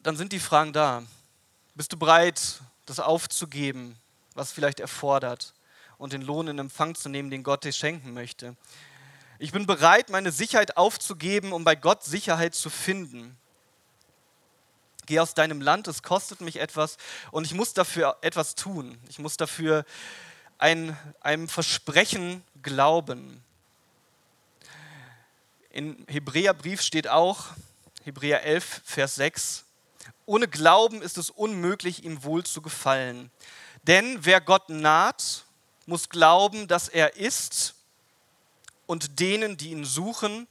dann 0.04 0.18
sind 0.18 0.34
die 0.34 0.40
Fragen 0.40 0.74
da. 0.74 1.04
Bist 1.74 1.92
du 1.92 1.98
bereit, 1.98 2.62
das 2.86 3.00
aufzugeben, 3.00 3.98
was 4.36 4.52
vielleicht 4.52 4.80
erfordert, 4.80 5.54
und 5.98 6.14
den 6.14 6.22
Lohn 6.22 6.48
in 6.48 6.60
Empfang 6.60 6.94
zu 6.94 7.10
nehmen, 7.10 7.32
den 7.32 7.44
Gott 7.44 7.64
dir 7.64 7.72
schenken 7.72 8.14
möchte? 8.14 8.56
Ich 9.40 9.52
bin 9.52 9.66
bereit, 9.66 10.10
meine 10.10 10.32
Sicherheit 10.32 10.78
aufzugeben, 10.78 11.52
um 11.52 11.64
bei 11.64 11.76
Gott 11.76 12.04
Sicherheit 12.04 12.54
zu 12.54 12.70
finden. 12.70 13.38
Geh 15.06 15.20
aus 15.20 15.34
deinem 15.34 15.62
Land, 15.62 15.88
es 15.88 16.04
kostet 16.04 16.42
mich 16.42 16.60
etwas 16.60 16.98
und 17.32 17.46
ich 17.46 17.54
muss 17.54 17.74
dafür 17.74 18.18
etwas 18.22 18.56
tun. 18.56 18.98
Ich 19.10 19.20
muss 19.20 19.38
dafür 19.38 19.86
ein, 20.58 20.98
einem 21.22 21.48
Versprechen 21.48 22.44
glauben. 22.64 23.44
In 25.70 26.06
Hebräerbrief 26.08 26.82
steht 26.82 27.08
auch, 27.08 27.48
Hebräer 28.04 28.44
11, 28.44 28.82
Vers 28.86 29.16
6, 29.16 29.66
ohne 30.26 30.48
Glauben 30.48 31.02
ist 31.02 31.18
es 31.18 31.30
unmöglich, 31.30 32.04
ihm 32.04 32.24
wohl 32.24 32.44
zu 32.44 32.62
gefallen. 32.62 33.30
Denn 33.84 34.26
wer 34.26 34.42
Gott 34.42 34.70
naht, 34.70 35.46
muss 35.86 36.10
glauben, 36.10 36.68
dass 36.68 36.88
er 36.88 37.18
ist 37.18 37.76
und 38.88 39.20
denen, 39.20 39.58
die 39.58 39.72
ihn 39.72 39.86
suchen, 39.86 40.48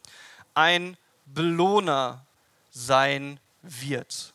ein 0.55 0.97
Belohner 1.27 2.25
sein 2.71 3.41
wird. 3.63 4.34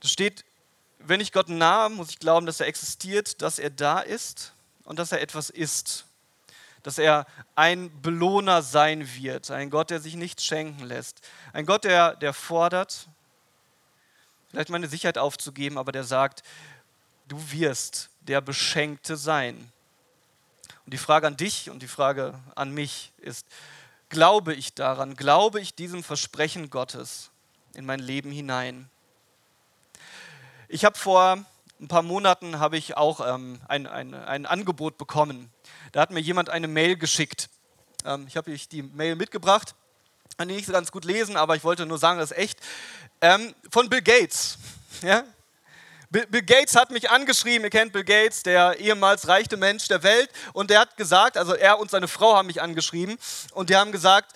Das 0.00 0.10
steht 0.12 0.44
wenn 0.98 1.20
ich 1.20 1.32
Gott 1.32 1.48
nahe, 1.48 1.90
muss 1.90 2.10
ich 2.10 2.18
glauben, 2.18 2.46
dass 2.46 2.60
er 2.60 2.66
existiert, 2.66 3.40
dass 3.42 3.58
er 3.58 3.70
da 3.70 4.00
ist 4.00 4.52
und 4.84 4.98
dass 4.98 5.12
er 5.12 5.20
etwas 5.20 5.50
ist. 5.50 6.04
Dass 6.82 6.98
er 6.98 7.26
ein 7.54 8.02
Belohner 8.02 8.62
sein 8.62 9.14
wird, 9.14 9.50
ein 9.50 9.70
Gott, 9.70 9.90
der 9.90 10.00
sich 10.00 10.14
nichts 10.14 10.44
schenken 10.44 10.84
lässt. 10.84 11.20
Ein 11.52 11.66
Gott, 11.66 11.84
der, 11.84 12.16
der 12.16 12.32
fordert, 12.32 13.08
vielleicht 14.50 14.70
meine 14.70 14.88
Sicherheit 14.88 15.18
aufzugeben, 15.18 15.78
aber 15.78 15.92
der 15.92 16.04
sagt, 16.04 16.42
du 17.26 17.50
wirst 17.50 18.10
der 18.20 18.40
Beschenkte 18.40 19.16
sein. 19.16 19.72
Und 20.84 20.94
die 20.94 20.98
Frage 20.98 21.26
an 21.26 21.36
dich 21.36 21.70
und 21.70 21.80
die 21.80 21.88
Frage 21.88 22.38
an 22.54 22.72
mich 22.72 23.12
ist, 23.18 23.46
glaube 24.08 24.54
ich 24.54 24.74
daran, 24.74 25.16
glaube 25.16 25.60
ich 25.60 25.74
diesem 25.74 26.02
Versprechen 26.02 26.70
Gottes? 26.70 27.30
in 27.74 27.86
mein 27.86 28.00
Leben 28.00 28.32
hinein. 28.32 28.90
Ich 30.70 30.84
habe 30.84 30.98
vor 30.98 31.38
ein 31.80 31.88
paar 31.88 32.02
Monaten 32.02 32.58
habe 32.58 32.76
ich 32.76 32.94
auch 32.94 33.26
ähm, 33.26 33.58
ein, 33.68 33.86
ein, 33.86 34.12
ein 34.12 34.44
Angebot 34.44 34.98
bekommen. 34.98 35.50
Da 35.92 36.00
hat 36.02 36.10
mir 36.10 36.20
jemand 36.20 36.50
eine 36.50 36.68
Mail 36.68 36.98
geschickt. 36.98 37.48
Ähm, 38.04 38.26
ich 38.28 38.36
habe 38.36 38.50
euch 38.50 38.68
die 38.68 38.82
Mail 38.82 39.16
mitgebracht. 39.16 39.74
Kann 40.36 40.48
die 40.48 40.54
nicht 40.54 40.66
so 40.66 40.72
ganz 40.72 40.92
gut 40.92 41.06
lesen, 41.06 41.38
aber 41.38 41.56
ich 41.56 41.64
wollte 41.64 41.86
nur 41.86 41.96
sagen, 41.96 42.18
das 42.18 42.32
ist 42.32 42.36
echt. 42.36 42.60
Ähm, 43.22 43.54
von 43.70 43.88
Bill 43.88 44.02
Gates. 44.02 44.58
Ja? 45.02 45.22
Bill, 46.10 46.42
Gates 46.42 46.74
hat 46.74 46.90
mich 46.90 47.10
angeschrieben, 47.10 47.64
ihr 47.64 47.70
kennt 47.70 47.92
Bill 47.92 48.02
Gates, 48.02 48.42
der 48.42 48.80
ehemals 48.80 49.28
reichste 49.28 49.56
Mensch 49.56 49.86
der 49.88 50.02
Welt, 50.02 50.30
und 50.54 50.70
der 50.70 50.80
hat 50.80 50.96
gesagt, 50.96 51.36
also 51.36 51.54
er 51.54 51.78
und 51.78 51.90
seine 51.90 52.08
Frau 52.08 52.34
haben 52.34 52.46
mich 52.46 52.62
angeschrieben, 52.62 53.18
und 53.52 53.70
die 53.70 53.76
haben 53.76 53.92
gesagt, 53.92 54.32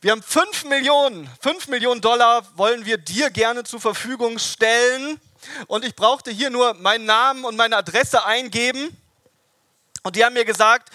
wir 0.00 0.12
haben 0.12 0.22
5 0.22 0.64
Millionen, 0.66 1.28
5 1.40 1.66
Millionen 1.68 2.00
Dollar 2.00 2.46
wollen 2.56 2.86
wir 2.86 2.96
dir 2.96 3.30
gerne 3.30 3.64
zur 3.64 3.80
Verfügung 3.80 4.38
stellen. 4.38 5.20
Und 5.66 5.84
ich 5.84 5.94
brauchte 5.94 6.30
hier 6.30 6.50
nur 6.50 6.74
meinen 6.74 7.04
Namen 7.04 7.44
und 7.44 7.56
meine 7.56 7.76
Adresse 7.76 8.24
eingeben. 8.24 8.96
Und 10.02 10.16
die 10.16 10.24
haben 10.24 10.34
mir 10.34 10.44
gesagt, 10.44 10.90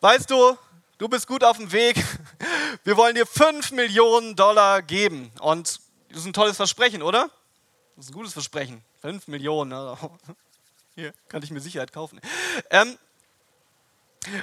weißt 0.00 0.30
du, 0.30 0.56
du 0.98 1.08
bist 1.08 1.26
gut 1.26 1.42
auf 1.42 1.56
dem 1.56 1.72
Weg. 1.72 2.02
Wir 2.84 2.96
wollen 2.96 3.14
dir 3.14 3.26
5 3.26 3.72
Millionen 3.72 4.36
Dollar 4.36 4.82
geben. 4.82 5.32
Und 5.40 5.80
das 6.10 6.18
ist 6.18 6.26
ein 6.26 6.32
tolles 6.32 6.56
Versprechen, 6.56 7.02
oder? 7.02 7.30
Das 7.96 8.06
ist 8.06 8.10
ein 8.10 8.14
gutes 8.14 8.32
Versprechen. 8.32 8.82
5 9.00 9.28
Millionen. 9.28 9.72
Also. 9.72 9.98
Hier 10.94 11.12
kann 11.28 11.42
ich 11.42 11.50
mir 11.50 11.60
Sicherheit 11.60 11.92
kaufen. 11.92 12.20
Ähm, 12.70 12.96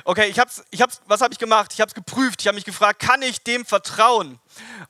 okay, 0.05 0.27
ich 0.27 0.39
hab's, 0.39 0.63
ich 0.71 0.81
hab's, 0.81 1.01
was 1.05 1.21
habe 1.21 1.33
ich 1.33 1.39
gemacht? 1.39 1.71
Ich 1.73 1.81
habe 1.81 1.89
es 1.89 1.95
geprüft. 1.95 2.41
Ich 2.41 2.47
habe 2.47 2.55
mich 2.55 2.65
gefragt, 2.65 2.99
kann 2.99 3.21
ich 3.21 3.43
dem 3.43 3.65
vertrauen? 3.65 4.39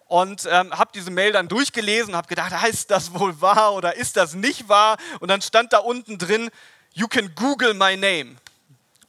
Und 0.08 0.48
ähm, 0.50 0.72
habe 0.72 0.92
diese 0.94 1.12
Mail 1.12 1.32
dann 1.32 1.48
durchgelesen, 1.48 2.16
habe 2.16 2.28
gedacht, 2.28 2.52
heißt 2.52 2.92
das 2.92 3.14
wohl 3.14 3.40
wahr 3.42 3.74
oder 3.74 3.96
ist 3.96 4.18
das 4.18 4.34
nicht 4.34 4.70
wahr? 4.70 4.98
Und 5.20 5.30
dann 5.30 5.42
stand 5.42 5.74
da 5.74 5.80
unten 5.80 6.18
drin, 6.18 6.50
you 6.94 7.08
can 7.08 7.34
Google 7.36 7.74
my 7.74 7.96
name. 7.96 8.36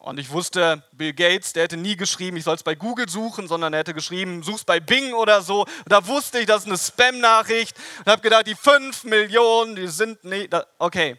Und 0.04 0.18
ich 0.18 0.30
wusste, 0.30 0.82
Bill 0.92 1.14
Gates, 1.14 1.54
der 1.54 1.62
hätte 1.62 1.78
nie 1.78 1.96
geschrieben, 1.96 2.36
ich 2.36 2.44
soll 2.44 2.56
es 2.56 2.62
bei 2.62 2.74
Google 2.74 3.08
suchen, 3.08 3.48
sondern 3.48 3.72
er 3.72 3.78
hätte 3.78 3.94
geschrieben, 3.94 4.42
such's 4.42 4.62
bei 4.62 4.78
Bing 4.78 5.14
oder 5.14 5.40
so. 5.40 5.62
Und 5.62 5.88
da 5.88 6.06
wusste 6.06 6.40
ich, 6.40 6.46
das 6.46 6.64
ist 6.64 6.68
eine 6.68 6.76
Spam-Nachricht. 6.76 7.74
Und 8.00 8.12
habe 8.12 8.20
gedacht, 8.20 8.46
die 8.46 8.54
5 8.54 9.04
Millionen, 9.04 9.76
die 9.76 9.88
sind 9.88 10.22
nicht. 10.22 10.54
Okay. 10.78 11.18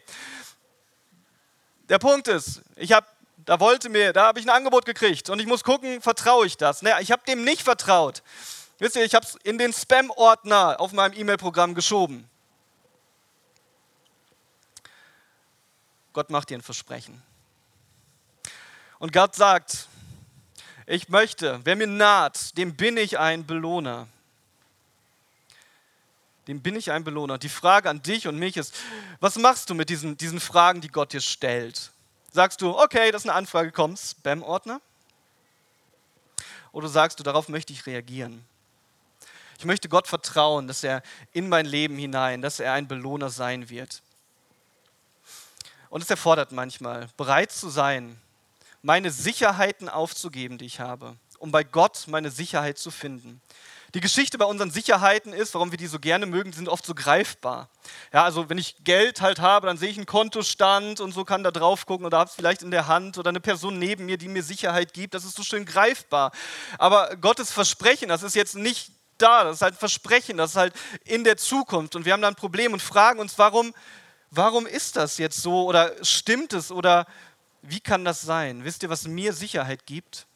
Der 1.88 1.98
Punkt 1.98 2.28
ist, 2.28 2.62
ich 2.76 2.92
habe, 2.92 3.08
da 3.46 3.60
wollte 3.60 3.88
mir, 3.88 4.12
da 4.12 4.26
habe 4.26 4.40
ich 4.40 4.46
ein 4.46 4.50
Angebot 4.50 4.84
gekriegt 4.84 5.30
und 5.30 5.38
ich 5.38 5.46
muss 5.46 5.62
gucken, 5.62 6.02
vertraue 6.02 6.46
ich 6.46 6.56
das? 6.56 6.82
Naja, 6.82 6.98
ich 7.00 7.12
habe 7.12 7.22
dem 7.26 7.44
nicht 7.44 7.62
vertraut. 7.62 8.22
Wisst 8.78 8.96
ihr, 8.96 9.04
ich 9.04 9.14
habe 9.14 9.24
es 9.24 9.36
in 9.44 9.56
den 9.56 9.72
Spam-Ordner 9.72 10.80
auf 10.80 10.92
meinem 10.92 11.14
E-Mail-Programm 11.14 11.74
geschoben. 11.74 12.28
Gott 16.12 16.28
macht 16.30 16.50
dir 16.50 16.58
ein 16.58 16.62
Versprechen. 16.62 17.22
Und 18.98 19.12
Gott 19.12 19.36
sagt, 19.36 19.86
ich 20.86 21.08
möchte, 21.08 21.60
wer 21.64 21.76
mir 21.76 21.86
naht, 21.86 22.56
dem 22.58 22.74
bin 22.74 22.96
ich 22.96 23.18
ein 23.18 23.46
Belohner. 23.46 24.08
Dem 26.48 26.62
bin 26.62 26.74
ich 26.74 26.90
ein 26.90 27.04
Belohner. 27.04 27.38
Die 27.38 27.48
Frage 27.48 27.90
an 27.90 28.02
dich 28.02 28.26
und 28.26 28.38
mich 28.38 28.56
ist, 28.56 28.74
was 29.20 29.36
machst 29.36 29.70
du 29.70 29.74
mit 29.74 29.88
diesen, 29.88 30.16
diesen 30.16 30.40
Fragen, 30.40 30.80
die 30.80 30.88
Gott 30.88 31.12
dir 31.12 31.20
stellt? 31.20 31.92
Sagst 32.36 32.60
du, 32.60 32.78
okay, 32.78 33.10
das 33.10 33.22
ist 33.22 33.30
eine 33.30 33.38
Anfrage, 33.38 33.72
komm, 33.72 33.96
Spam-Ordner? 33.96 34.82
Oder 36.70 36.86
sagst 36.86 37.18
du, 37.18 37.22
darauf 37.22 37.48
möchte 37.48 37.72
ich 37.72 37.86
reagieren? 37.86 38.44
Ich 39.58 39.64
möchte 39.64 39.88
Gott 39.88 40.06
vertrauen, 40.06 40.68
dass 40.68 40.84
er 40.84 41.02
in 41.32 41.48
mein 41.48 41.64
Leben 41.64 41.96
hinein, 41.96 42.42
dass 42.42 42.60
er 42.60 42.74
ein 42.74 42.88
Belohner 42.88 43.30
sein 43.30 43.70
wird. 43.70 44.02
Und 45.88 46.02
es 46.02 46.10
erfordert 46.10 46.52
manchmal, 46.52 47.08
bereit 47.16 47.52
zu 47.52 47.70
sein, 47.70 48.20
meine 48.82 49.10
Sicherheiten 49.10 49.88
aufzugeben, 49.88 50.58
die 50.58 50.66
ich 50.66 50.78
habe, 50.78 51.16
um 51.38 51.50
bei 51.50 51.64
Gott 51.64 52.04
meine 52.06 52.30
Sicherheit 52.30 52.76
zu 52.76 52.90
finden. 52.90 53.40
Die 53.94 54.00
Geschichte 54.00 54.36
bei 54.36 54.44
unseren 54.44 54.70
Sicherheiten 54.70 55.32
ist, 55.32 55.54
warum 55.54 55.70
wir 55.70 55.78
die 55.78 55.86
so 55.86 55.98
gerne 55.98 56.26
mögen, 56.26 56.50
die 56.50 56.56
sind 56.56 56.68
oft 56.68 56.84
so 56.84 56.94
greifbar. 56.94 57.68
Ja, 58.12 58.24
also 58.24 58.48
wenn 58.48 58.58
ich 58.58 58.76
Geld 58.84 59.20
halt 59.20 59.40
habe, 59.40 59.66
dann 59.66 59.78
sehe 59.78 59.88
ich 59.88 59.96
einen 59.96 60.06
Kontostand 60.06 61.00
und 61.00 61.12
so 61.12 61.24
kann 61.24 61.44
da 61.44 61.50
drauf 61.50 61.86
gucken 61.86 62.04
oder 62.06 62.18
habe 62.18 62.28
es 62.28 62.34
vielleicht 62.34 62.62
in 62.62 62.70
der 62.70 62.88
Hand 62.88 63.18
oder 63.18 63.30
eine 63.30 63.40
Person 63.40 63.78
neben 63.78 64.06
mir, 64.06 64.18
die 64.18 64.28
mir 64.28 64.42
Sicherheit 64.42 64.92
gibt. 64.92 65.14
Das 65.14 65.24
ist 65.24 65.36
so 65.36 65.42
schön 65.42 65.64
greifbar. 65.64 66.32
Aber 66.78 67.16
Gottes 67.16 67.52
Versprechen, 67.52 68.08
das 68.08 68.22
ist 68.22 68.34
jetzt 68.34 68.56
nicht 68.56 68.90
da, 69.18 69.44
das 69.44 69.56
ist 69.56 69.62
halt 69.62 69.74
ein 69.74 69.78
Versprechen, 69.78 70.36
das 70.36 70.50
ist 70.50 70.56
halt 70.56 70.74
in 71.04 71.24
der 71.24 71.36
Zukunft. 71.36 71.96
Und 71.96 72.04
wir 72.04 72.12
haben 72.12 72.22
da 72.22 72.28
ein 72.28 72.34
Problem 72.34 72.72
und 72.72 72.82
fragen 72.82 73.20
uns, 73.20 73.38
warum, 73.38 73.74
warum 74.30 74.66
ist 74.66 74.96
das 74.96 75.18
jetzt 75.18 75.40
so 75.40 75.64
oder 75.64 75.92
stimmt 76.04 76.52
es 76.52 76.70
oder 76.70 77.06
wie 77.62 77.80
kann 77.80 78.04
das 78.04 78.20
sein? 78.20 78.64
Wisst 78.64 78.82
ihr, 78.82 78.90
was 78.90 79.06
mir 79.06 79.32
Sicherheit 79.32 79.86
gibt? 79.86 80.26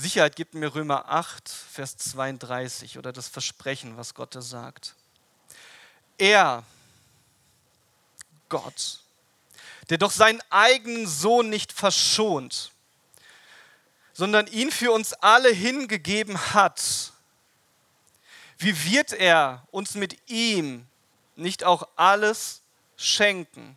Sicherheit 0.00 0.36
gibt 0.36 0.54
mir 0.54 0.72
Römer 0.76 1.08
8, 1.08 1.48
Vers 1.48 1.96
32 1.96 2.98
oder 2.98 3.12
das 3.12 3.26
Versprechen, 3.26 3.96
was 3.96 4.14
Gott 4.14 4.32
da 4.32 4.40
sagt. 4.40 4.94
Er, 6.18 6.62
Gott, 8.48 9.00
der 9.90 9.98
doch 9.98 10.12
seinen 10.12 10.40
eigenen 10.50 11.08
Sohn 11.08 11.50
nicht 11.50 11.72
verschont, 11.72 12.70
sondern 14.12 14.46
ihn 14.46 14.70
für 14.70 14.92
uns 14.92 15.14
alle 15.14 15.50
hingegeben 15.50 16.38
hat, 16.54 17.12
wie 18.58 18.84
wird 18.84 19.12
er 19.12 19.66
uns 19.72 19.96
mit 19.96 20.30
ihm 20.30 20.86
nicht 21.34 21.64
auch 21.64 21.88
alles 21.96 22.62
schenken? 22.96 23.76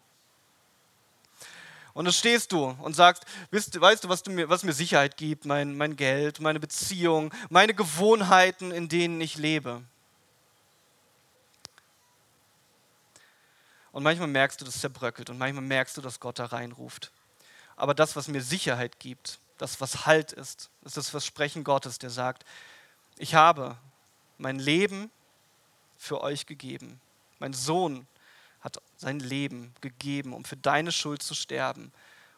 Und 1.93 2.06
dann 2.06 2.13
stehst 2.13 2.51
du 2.51 2.65
und 2.65 2.95
sagst, 2.95 3.25
weißt, 3.51 4.04
du, 4.04 4.10
was, 4.10 4.23
du 4.23 4.32
mir, 4.32 4.49
was 4.49 4.63
mir 4.63 4.73
Sicherheit 4.73 5.17
gibt? 5.17 5.45
Mein, 5.45 5.75
mein 5.75 5.95
Geld, 5.95 6.39
meine 6.39 6.60
Beziehung, 6.60 7.34
meine 7.49 7.73
Gewohnheiten, 7.73 8.71
in 8.71 8.88
denen 8.88 9.19
ich 9.19 9.38
lebe. 9.38 9.84
Und 13.91 14.04
manchmal 14.04 14.30
merkst 14.30 14.62
du, 14.62 14.65
dass 14.65 14.75
es 14.75 14.82
zerbröckelt 14.82 15.30
und 15.30 15.38
manchmal 15.38 15.63
merkst 15.63 15.97
du, 15.97 16.01
dass 16.01 16.19
Gott 16.19 16.39
da 16.39 16.45
reinruft. 16.45 17.12
Aber 17.75 17.93
das, 17.93 18.15
was 18.15 18.27
mir 18.27 18.41
Sicherheit 18.41 18.99
gibt, 18.99 19.39
das, 19.58 19.82
was 19.82 20.06
Halt 20.06 20.32
ist, 20.32 20.69
ist 20.84 20.97
das 20.97 21.10
Versprechen 21.10 21.63
Gottes, 21.63 21.99
der 21.99 22.10
sagt, 22.10 22.45
ich 23.17 23.36
habe 23.36 23.77
mein 24.38 24.60
Leben 24.60 25.12
für 25.97 26.21
euch 26.21 26.45
gegeben. 26.45 26.99
Mein 27.39 27.54
Sohn 27.54 28.08
hat 28.62 28.82
sein 28.95 29.19
Leben 29.19 29.74
gegeben, 29.82 30.34
um 30.34 30.45
für 30.45 30.58
deine 30.58 30.91
Schuld 30.91 31.21
zu 31.24 31.34
sterben 31.34 31.91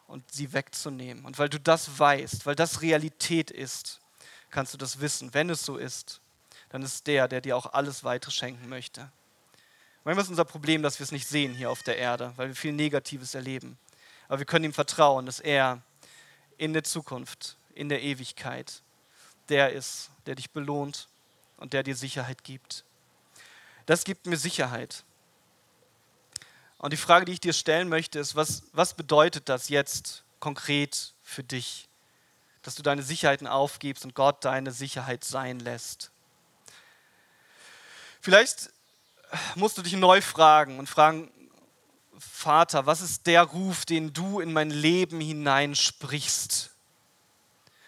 und 0.08 0.32
sie 0.32 0.54
wegzunehmen. 0.54 1.26
Und 1.26 1.38
weil 1.40 1.50
du 1.50 1.60
das 1.60 2.00
weißt, 2.00 2.46
weil 2.46 2.56
das 2.56 2.82
Realität 2.82 3.52
ist, 3.52 4.00
kannst 4.50 4.74
du 4.74 4.78
das 4.78 5.00
wissen. 5.00 5.34
Wenn 5.34 5.50
es 5.50 5.66
so 5.66 5.78
ist, 5.78 6.22
dann 6.70 6.82
ist 6.82 7.08
der, 7.08 7.28
der 7.28 7.42
dir 7.42 7.58
auch 7.58 7.74
alles 7.74 8.04
weitere 8.04 8.32
schenken 8.32 8.70
möchte. 8.70 9.12
Manchmal 10.04 10.24
ist 10.24 10.30
unser 10.30 10.46
Problem, 10.46 10.84
dass 10.84 11.00
wir 11.00 11.04
es 11.04 11.12
nicht 11.12 11.28
sehen 11.28 11.54
hier 11.54 11.70
auf 11.70 11.84
der 11.84 11.98
Erde, 11.98 12.34
weil 12.36 12.50
wir 12.50 12.56
viel 12.56 12.74
Negatives 12.74 13.36
erleben. 13.36 13.78
Aber 14.28 14.40
wir 14.40 14.46
können 14.46 14.66
ihm 14.66 14.74
vertrauen, 14.74 15.26
dass 15.26 15.40
er 15.40 15.82
in 16.58 16.74
der 16.74 16.84
Zukunft, 16.84 17.58
in 17.74 17.90
der 17.90 18.02
Ewigkeit, 18.02 18.82
der 19.50 19.72
ist, 19.74 20.10
der 20.26 20.36
dich 20.36 20.52
belohnt 20.52 21.08
und 21.58 21.74
der 21.74 21.84
dir 21.84 21.96
Sicherheit 21.96 22.44
gibt. 22.44 22.84
Das 23.86 24.04
gibt 24.04 24.26
mir 24.26 24.38
Sicherheit. 24.38 25.04
Und 26.84 26.92
die 26.92 26.98
Frage, 26.98 27.24
die 27.24 27.32
ich 27.32 27.40
dir 27.40 27.54
stellen 27.54 27.88
möchte, 27.88 28.20
ist, 28.20 28.36
was, 28.36 28.64
was 28.74 28.94
bedeutet 28.94 29.48
das 29.48 29.70
jetzt 29.70 30.26
konkret 30.42 31.14
für 31.24 31.42
dich, 31.42 31.88
dass 32.62 32.76
du 32.76 32.84
deine 32.84 33.04
Sicherheiten 33.04 33.48
aufgibst 33.48 34.04
und 34.04 34.16
Gott 34.16 34.44
deine 34.44 34.74
Sicherheit 34.74 35.24
sein 35.24 35.62
lässt? 35.62 36.12
Vielleicht 38.20 38.70
musst 39.56 39.78
du 39.78 39.82
dich 39.82 39.94
neu 39.94 40.20
fragen 40.20 40.78
und 40.78 40.90
fragen, 40.90 41.32
Vater, 42.20 42.86
was 42.86 43.00
ist 43.00 43.28
der 43.28 43.44
Ruf, 43.44 43.86
den 43.86 44.12
du 44.12 44.42
in 44.42 44.52
mein 44.52 44.70
Leben 44.70 45.22
hineinsprichst? 45.22 46.70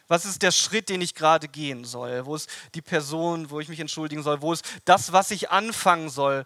Was 0.08 0.24
ist 0.24 0.42
der 0.42 0.52
Schritt, 0.52 0.88
den 0.88 1.02
ich 1.02 1.16
gerade 1.16 1.50
gehen 1.50 1.84
soll? 1.84 2.26
Wo 2.26 2.38
ist 2.38 2.50
die 2.74 2.82
Person, 2.82 3.50
wo 3.50 3.60
ich 3.60 3.68
mich 3.68 3.82
entschuldigen 3.82 4.24
soll? 4.24 4.42
Wo 4.42 4.54
ist 4.54 4.64
das, 4.86 5.12
was 5.12 5.32
ich 5.32 5.50
anfangen 5.50 6.10
soll? 6.10 6.46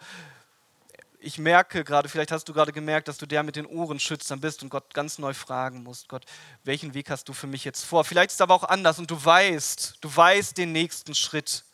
Ich 1.21 1.37
merke 1.37 1.83
gerade, 1.83 2.07
vielleicht 2.07 2.31
hast 2.31 2.45
du 2.47 2.53
gerade 2.53 2.71
gemerkt, 2.71 3.07
dass 3.07 3.17
du 3.17 3.25
der 3.25 3.43
mit 3.43 3.55
den 3.55 3.65
Ohrenschützern 3.65 4.39
bist 4.39 4.63
und 4.63 4.69
Gott 4.69 4.93
ganz 4.93 5.19
neu 5.19 5.33
fragen 5.33 5.83
musst, 5.83 6.07
Gott, 6.07 6.25
welchen 6.63 6.93
Weg 6.93 7.09
hast 7.09 7.27
du 7.27 7.33
für 7.33 7.47
mich 7.47 7.65
jetzt 7.65 7.83
vor? 7.83 8.05
Vielleicht 8.05 8.29
ist 8.29 8.35
es 8.35 8.41
aber 8.41 8.53
auch 8.53 8.63
anders 8.63 8.99
und 8.99 9.11
du 9.11 9.23
weißt, 9.23 9.97
du 9.99 10.15
weißt 10.15 10.57
den 10.57 10.71
nächsten 10.71 11.13
Schritt 11.13 11.65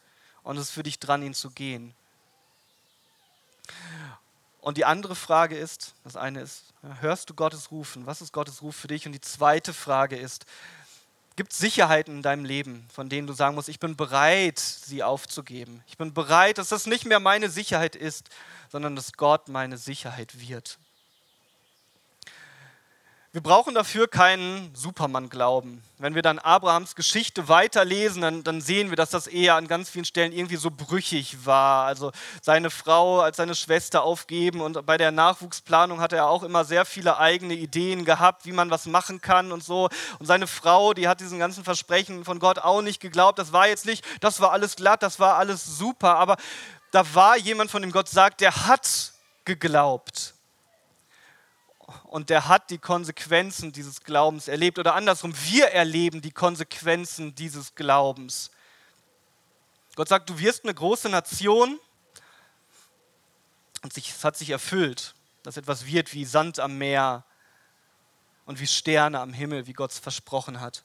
und 0.43 0.57
es 0.57 0.65
ist 0.65 0.71
für 0.71 0.83
dich 0.83 0.99
dran, 0.99 1.21
ihn 1.21 1.33
zu 1.33 1.51
gehen. 1.51 1.93
Und 4.61 4.77
die 4.77 4.85
andere 4.85 5.15
Frage 5.15 5.55
ist, 5.55 5.93
das 6.03 6.15
eine 6.15 6.41
ist, 6.41 6.73
hörst 6.99 7.29
du 7.29 7.35
Gottes 7.35 7.69
Rufen? 7.69 8.07
Was 8.07 8.21
ist 8.21 8.33
Gottes 8.33 8.63
Ruf 8.63 8.75
für 8.75 8.87
dich? 8.87 9.05
Und 9.05 9.11
die 9.11 9.21
zweite 9.21 9.73
Frage 9.73 10.17
ist, 10.17 10.45
Gibt 11.35 11.51
es 11.51 11.57
Sicherheiten 11.57 12.17
in 12.17 12.21
deinem 12.21 12.45
Leben, 12.45 12.87
von 12.93 13.09
denen 13.09 13.27
du 13.27 13.33
sagen 13.33 13.55
musst, 13.55 13.67
ich 13.67 13.79
bin 13.79 13.97
bereit, 13.97 14.57
sie 14.59 15.03
aufzugeben? 15.03 15.83
Ich 15.85 15.97
bin 15.97 16.13
bereit, 16.13 16.57
dass 16.57 16.69
das 16.69 16.85
nicht 16.85 17.05
mehr 17.05 17.19
meine 17.19 17.49
Sicherheit 17.49 17.97
ist, 17.97 18.29
sondern 18.69 18.95
dass 18.95 19.13
Gott 19.13 19.49
meine 19.49 19.77
Sicherheit 19.77 20.39
wird. 20.39 20.79
Wir 23.35 23.43
brauchen 23.43 23.75
dafür 23.75 24.07
keinen 24.07 24.73
Superman-Glauben. 24.75 25.83
Wenn 25.97 26.15
wir 26.15 26.21
dann 26.21 26.39
Abrahams 26.39 26.95
Geschichte 26.95 27.49
weiterlesen, 27.49 28.21
dann, 28.21 28.45
dann, 28.45 28.61
sehen 28.61 28.91
wir, 28.91 28.95
dass 28.95 29.09
das 29.09 29.27
eher 29.27 29.55
an 29.55 29.67
ganz 29.67 29.89
vielen 29.89 30.05
Stellen 30.05 30.31
irgendwie 30.31 30.55
so 30.55 30.71
brüchig 30.71 31.45
war. 31.45 31.85
Also 31.85 32.13
seine 32.41 32.69
Frau 32.69 33.19
als 33.19 33.35
seine 33.35 33.53
Schwester 33.53 34.03
aufgeben 34.03 34.61
und 34.61 34.85
bei 34.85 34.95
der 34.95 35.11
Nachwuchsplanung 35.11 35.99
hat 35.99 36.13
er 36.13 36.29
auch 36.29 36.43
immer 36.43 36.63
sehr 36.63 36.85
viele 36.85 37.17
eigene 37.17 37.55
Ideen 37.55 38.05
gehabt, 38.05 38.45
wie 38.45 38.53
man 38.53 38.71
was 38.71 38.85
machen 38.85 39.19
kann 39.19 39.51
und 39.51 39.65
so. 39.65 39.89
Und 40.17 40.27
seine 40.27 40.47
Frau, 40.47 40.93
die 40.93 41.09
hat 41.09 41.19
diesen 41.19 41.37
ganzen 41.37 41.65
Versprechen 41.65 42.23
von 42.23 42.39
Gott 42.39 42.59
auch 42.59 42.81
nicht 42.81 43.01
geglaubt. 43.01 43.37
Das 43.37 43.51
war 43.51 43.67
jetzt 43.67 43.85
nicht, 43.85 44.05
das 44.21 44.39
war 44.39 44.53
alles 44.53 44.77
glatt, 44.77 45.03
das 45.03 45.19
war 45.19 45.35
alles 45.35 45.77
super. 45.77 46.15
Aber 46.15 46.37
da 46.91 47.03
war 47.13 47.35
jemand, 47.35 47.69
von 47.69 47.81
dem 47.81 47.91
Gott 47.91 48.07
sagt, 48.07 48.39
der 48.39 48.65
hat 48.65 49.11
geglaubt 49.43 50.34
und 52.03 52.29
der 52.29 52.47
hat 52.47 52.69
die 52.69 52.77
Konsequenzen 52.77 53.71
dieses 53.71 54.03
Glaubens 54.03 54.47
erlebt. 54.47 54.79
Oder 54.79 54.95
andersrum, 54.95 55.33
wir 55.45 55.67
erleben 55.67 56.21
die 56.21 56.31
Konsequenzen 56.31 57.35
dieses 57.35 57.75
Glaubens. 57.75 58.51
Gott 59.95 60.09
sagt, 60.09 60.29
du 60.29 60.39
wirst 60.39 60.63
eine 60.63 60.73
große 60.73 61.09
Nation 61.09 61.79
und 63.83 63.97
es 63.97 64.23
hat 64.23 64.35
sich 64.35 64.49
erfüllt, 64.49 65.13
dass 65.43 65.57
etwas 65.57 65.85
wird 65.85 66.13
wie 66.13 66.25
Sand 66.25 66.59
am 66.59 66.77
Meer 66.77 67.23
und 68.45 68.59
wie 68.59 68.67
Sterne 68.67 69.19
am 69.19 69.31
Himmel, 69.31 69.67
wie 69.67 69.73
Gott 69.73 69.91
es 69.91 69.99
versprochen 69.99 70.59
hat. 70.59 70.83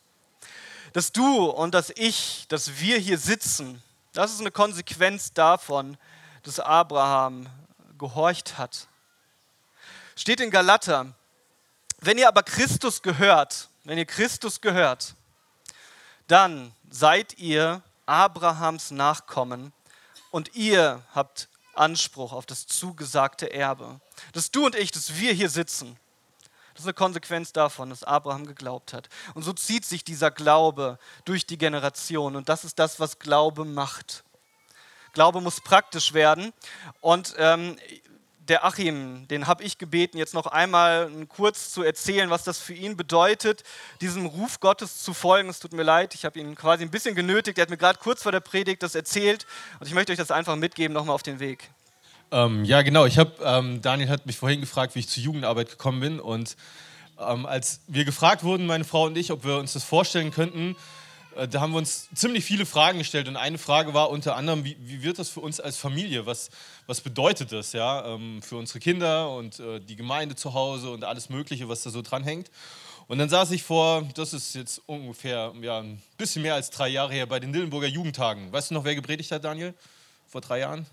Dass 0.93 1.13
du 1.13 1.47
und 1.47 1.75
dass 1.75 1.91
ich, 1.91 2.47
dass 2.49 2.79
wir 2.79 2.99
hier 2.99 3.19
sitzen, 3.19 3.83
das 4.13 4.33
ist 4.33 4.41
eine 4.41 4.51
Konsequenz 4.51 5.33
davon, 5.33 5.97
dass 6.43 6.61
Abraham 6.61 7.49
gehorcht 7.99 8.59
hat 8.59 8.90
Steht 10.21 10.41
in 10.41 10.51
Galater, 10.51 11.15
wenn 12.01 12.19
ihr 12.19 12.29
aber 12.29 12.43
Christus 12.43 13.01
gehört, 13.01 13.71
wenn 13.85 13.97
ihr 13.97 14.05
Christus 14.05 14.61
gehört, 14.61 15.15
dann 16.27 16.75
seid 16.91 17.39
ihr 17.39 17.81
Abrahams 18.05 18.91
Nachkommen 18.91 19.73
und 20.31 20.55
ihr 20.55 21.03
habt 21.15 21.49
Anspruch 21.73 22.35
auf 22.35 22.45
das 22.45 22.67
zugesagte 22.67 23.51
Erbe. 23.51 23.99
Dass 24.35 24.51
du 24.51 24.67
und 24.67 24.75
ich, 24.75 24.91
dass 24.91 25.15
wir 25.15 25.33
hier 25.33 25.49
sitzen, 25.49 25.99
das 26.75 26.83
ist 26.83 26.89
eine 26.89 26.93
Konsequenz 26.93 27.55
davon, 27.55 27.89
dass 27.89 28.05
Abraham 28.05 28.47
geglaubt 28.47 28.93
hat. 28.93 29.09
Und 29.33 29.43
so 29.43 29.55
zieht 29.55 29.87
sich 29.87 30.05
dieser 30.05 30.31
Glaube 30.31 30.99
durch 31.25 31.47
die 31.47 31.57
Generation. 31.57 32.37
Und 32.37 32.51
das 32.51 32.65
ist 32.65 32.79
das, 32.79 33.01
was 33.01 33.21
Glaube 33.21 33.65
macht. 33.65 34.23
Glaube 35.15 35.41
muss 35.41 35.63
praktisch 35.63 36.13
werden. 36.13 36.53
Und 37.01 37.35
ähm, 37.39 37.79
der 38.51 38.65
Achim, 38.65 39.29
den 39.29 39.47
habe 39.47 39.63
ich 39.63 39.79
gebeten, 39.79 40.19
jetzt 40.19 40.35
noch 40.35 40.47
einmal 40.47 41.09
kurz 41.29 41.73
zu 41.73 41.83
erzählen, 41.83 42.31
was 42.31 42.43
das 42.43 42.59
für 42.59 42.75
ihn 42.75 42.97
bedeutet, 42.97 43.63
diesem 44.01 44.27
Ruf 44.27 44.59
Gottes 44.59 45.03
zu 45.03 45.15
folgen. 45.15 45.49
Es 45.49 45.61
tut 45.61 45.73
mir 45.73 45.85
leid, 45.85 46.15
ich 46.15 46.25
habe 46.25 46.39
ihn 46.41 46.57
quasi 46.57 46.83
ein 46.83 46.91
bisschen 46.91 47.15
genötigt. 47.15 47.59
Er 47.59 47.63
hat 47.63 47.71
mir 47.71 47.77
gerade 47.77 48.01
kurz 48.01 48.25
vor 48.25 48.33
der 48.33 48.41
Predigt 48.41 48.83
das 48.83 48.97
erzählt 48.97 49.47
und 49.79 49.87
ich 49.87 49.95
möchte 49.95 50.11
euch 50.13 50.19
das 50.19 50.33
einfach 50.33 50.57
mitgeben, 50.57 50.93
nochmal 50.93 51.15
auf 51.15 51.23
den 51.23 51.39
Weg. 51.39 51.71
Ähm, 52.33 52.65
ja, 52.65 52.83
genau. 52.83 53.07
Ich 53.07 53.19
habe, 53.19 53.33
ähm, 53.43 53.81
Daniel 53.83 54.09
hat 54.09 54.27
mich 54.27 54.37
vorhin 54.37 54.61
gefragt, 54.61 54.97
wie 54.97 55.01
ich 55.01 55.09
zur 55.09 55.23
Jugendarbeit 55.23 55.71
gekommen 55.71 56.01
bin 56.01 56.21
und 56.21 56.57
ähm, 57.21 57.47
als 57.47 57.83
wir 57.87 58.05
gefragt 58.05 58.43
wurden, 58.43 58.67
meine 58.67 58.85
Frau 58.85 59.05
und 59.05 59.17
ich, 59.17 59.31
ob 59.31 59.45
wir 59.45 59.59
uns 59.59 59.75
das 59.75 59.85
vorstellen 59.85 60.33
könnten, 60.33 60.77
da 61.49 61.61
haben 61.61 61.73
wir 61.73 61.79
uns 61.79 62.09
ziemlich 62.15 62.45
viele 62.45 62.67
Fragen 62.67 62.99
gestellt 62.99 63.29
und 63.29 63.37
eine 63.37 63.59
Frage 63.59 63.95
war 63.95 64.11
unter 64.11 64.37
anderem, 64.37 64.65
wie, 64.65 64.77
wie 64.81 65.03
wird 65.03 65.19
das 65.19 65.29
für 65.29 65.41
uns 65.41 65.61
als 65.61 65.77
Familie? 65.77 66.27
Was, 66.27 66.51
was 66.87 67.01
bedeutet 67.01 67.53
das 67.53 67.73
ja, 67.73 68.05
ähm, 68.07 68.43
für 68.43 68.57
unsere 68.57 68.81
Kinder 68.81 69.31
und 69.35 69.59
äh, 69.61 69.81
die 69.81 69.97
Gemeinde 69.97 70.37
zu 70.37 70.55
Hause 70.55 70.91
und 70.91 71.05
alles 71.05 71.29
Mögliche, 71.31 71.69
was 71.69 71.83
da 71.83 71.91
so 71.91 72.03
dranhängt? 72.03 72.51
Und 73.09 73.19
dann 73.19 73.29
saß 73.29 73.51
ich 73.51 73.63
vor, 73.63 74.09
das 74.15 74.33
ist 74.33 74.55
jetzt 74.55 74.83
ungefähr 74.87 75.53
ja, 75.63 75.79
ein 75.79 76.01
bisschen 76.17 76.43
mehr 76.43 76.55
als 76.55 76.71
drei 76.71 76.89
Jahre 76.89 77.13
her, 77.13 77.27
bei 77.27 77.41
den 77.41 77.53
Dillenburger 77.53 77.89
Jugendtagen. 77.89 78.53
Weißt 78.53 78.71
du 78.71 78.75
noch, 78.75 78.85
wer 78.85 78.95
gepredigt 78.95 79.33
hat, 79.33 79.43
Daniel? 79.43 79.75
Vor 80.29 80.41
drei 80.41 80.61
Jahren? 80.61 80.87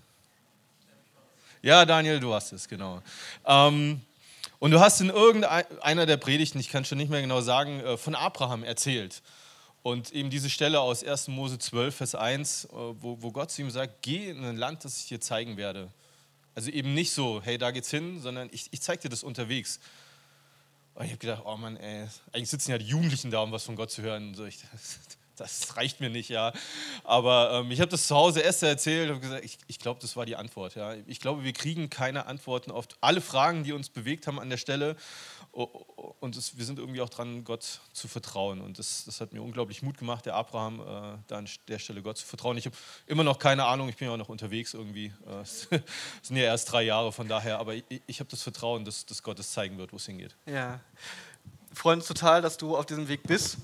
Ja, 1.62 1.84
Daniel, 1.84 2.20
du 2.20 2.34
hast 2.34 2.52
es, 2.52 2.68
genau. 2.68 3.02
Ähm, 3.46 4.00
und 4.58 4.70
du 4.72 4.80
hast 4.80 5.00
in 5.00 5.10
irgendeiner 5.10 6.06
der 6.06 6.16
Predigten, 6.16 6.58
ich 6.58 6.70
kann 6.70 6.84
schon 6.84 6.98
nicht 6.98 7.10
mehr 7.10 7.20
genau 7.20 7.40
sagen, 7.40 7.80
äh, 7.80 7.96
von 7.96 8.14
Abraham 8.14 8.64
erzählt. 8.64 9.22
Und 9.82 10.12
eben 10.12 10.30
diese 10.30 10.50
Stelle 10.50 10.80
aus 10.80 11.04
1. 11.04 11.28
Mose 11.28 11.58
12, 11.58 11.94
Vers 11.94 12.14
1, 12.14 12.64
äh, 12.64 12.68
wo, 12.72 13.22
wo 13.22 13.30
Gott 13.30 13.50
zu 13.50 13.62
ihm 13.62 13.70
sagt, 13.70 14.02
geh 14.02 14.30
in 14.30 14.44
ein 14.44 14.56
Land, 14.56 14.84
das 14.84 14.98
ich 14.98 15.06
dir 15.06 15.20
zeigen 15.20 15.56
werde. 15.56 15.90
Also 16.54 16.70
eben 16.70 16.92
nicht 16.94 17.12
so, 17.12 17.40
hey, 17.42 17.56
da 17.56 17.70
geht's 17.70 17.90
hin, 17.90 18.20
sondern 18.20 18.48
ich, 18.50 18.66
ich 18.72 18.80
zeig 18.80 19.00
dir 19.00 19.08
das 19.08 19.22
unterwegs. 19.22 19.78
Und 20.94 21.04
ich 21.04 21.12
habe 21.12 21.18
gedacht, 21.18 21.42
oh 21.46 21.56
Mann, 21.56 21.76
ey, 21.76 22.08
eigentlich 22.32 22.50
sitzen 22.50 22.72
ja 22.72 22.78
die 22.78 22.86
Jugendlichen 22.86 23.30
da, 23.30 23.38
um 23.38 23.52
was 23.52 23.62
von 23.62 23.76
Gott 23.76 23.92
zu 23.92 24.02
hören. 24.02 24.34
So, 24.34 24.44
ich, 24.44 24.58
das 25.36 25.76
reicht 25.76 26.00
mir 26.00 26.10
nicht, 26.10 26.28
ja. 26.28 26.52
Aber 27.04 27.52
ähm, 27.52 27.70
ich 27.70 27.80
habe 27.80 27.90
das 27.90 28.08
zu 28.08 28.16
Hause 28.16 28.42
Esther 28.42 28.70
erzählt 28.70 29.10
und 29.12 29.20
gesagt, 29.20 29.44
ich, 29.44 29.58
ich 29.68 29.78
glaube, 29.78 30.00
das 30.00 30.16
war 30.16 30.26
die 30.26 30.34
Antwort. 30.34 30.74
Ja. 30.74 30.94
Ich 31.06 31.20
glaube, 31.20 31.44
wir 31.44 31.52
kriegen 31.52 31.88
keine 31.90 32.26
Antworten 32.26 32.72
auf 32.72 32.88
alle 33.00 33.20
Fragen, 33.20 33.62
die 33.62 33.72
uns 33.72 33.88
bewegt 33.88 34.26
haben 34.26 34.40
an 34.40 34.50
der 34.50 34.56
Stelle. 34.56 34.96
Und 36.20 36.36
es, 36.36 36.56
wir 36.56 36.64
sind 36.64 36.78
irgendwie 36.78 37.00
auch 37.00 37.08
dran, 37.08 37.42
Gott 37.42 37.80
zu 37.92 38.06
vertrauen. 38.06 38.60
Und 38.60 38.78
das, 38.78 39.04
das 39.06 39.20
hat 39.20 39.32
mir 39.32 39.42
unglaublich 39.42 39.82
Mut 39.82 39.98
gemacht, 39.98 40.24
der 40.26 40.34
Abraham, 40.34 40.80
äh, 40.80 41.18
da 41.26 41.38
an 41.38 41.48
der 41.66 41.78
Stelle 41.80 42.00
Gott 42.00 42.18
zu 42.18 42.26
vertrauen. 42.26 42.56
Ich 42.56 42.66
habe 42.66 42.76
immer 43.06 43.24
noch 43.24 43.40
keine 43.40 43.64
Ahnung, 43.64 43.88
ich 43.88 43.96
bin 43.96 44.06
ja 44.06 44.14
auch 44.14 44.18
noch 44.18 44.28
unterwegs 44.28 44.74
irgendwie. 44.74 45.12
Äh, 45.26 45.40
es 45.42 45.68
sind 46.22 46.36
ja 46.36 46.44
erst 46.44 46.70
drei 46.70 46.82
Jahre 46.82 47.10
von 47.10 47.26
daher, 47.26 47.58
aber 47.58 47.74
ich, 47.74 47.84
ich 48.06 48.20
habe 48.20 48.30
das 48.30 48.42
Vertrauen, 48.42 48.84
dass, 48.84 49.04
dass 49.04 49.22
Gott 49.22 49.38
es 49.40 49.50
zeigen 49.50 49.78
wird, 49.78 49.92
wo 49.92 49.96
es 49.96 50.06
hingeht. 50.06 50.36
Ja, 50.46 50.80
freuen 51.72 51.98
uns 51.98 52.06
total, 52.06 52.40
dass 52.40 52.56
du 52.56 52.76
auf 52.76 52.86
diesem 52.86 53.08
Weg 53.08 53.24
bist. 53.24 53.56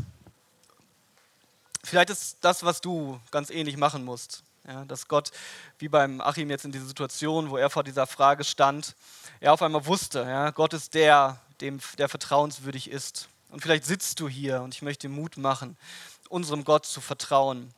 Vielleicht 1.84 2.10
ist 2.10 2.38
das, 2.40 2.64
was 2.64 2.80
du 2.80 3.20
ganz 3.30 3.50
ähnlich 3.50 3.76
machen 3.76 4.04
musst. 4.04 4.42
Ja, 4.66 4.84
dass 4.86 5.08
Gott, 5.08 5.30
wie 5.78 5.88
beim 5.88 6.22
Achim 6.22 6.48
jetzt 6.48 6.64
in 6.64 6.72
dieser 6.72 6.86
Situation, 6.86 7.50
wo 7.50 7.58
er 7.58 7.68
vor 7.68 7.84
dieser 7.84 8.06
Frage 8.06 8.44
stand, 8.44 8.96
er 9.40 9.52
auf 9.52 9.60
einmal 9.60 9.84
wusste, 9.84 10.20
ja, 10.20 10.50
Gott 10.50 10.72
ist 10.72 10.94
der, 10.94 11.38
dem 11.60 11.80
der 11.98 12.08
vertrauenswürdig 12.08 12.90
ist. 12.90 13.28
Und 13.50 13.60
vielleicht 13.60 13.84
sitzt 13.84 14.20
du 14.20 14.28
hier 14.28 14.62
und 14.62 14.74
ich 14.74 14.80
möchte 14.80 15.08
Mut 15.08 15.36
machen, 15.36 15.76
unserem 16.30 16.64
Gott 16.64 16.86
zu 16.86 17.02
vertrauen. 17.02 17.72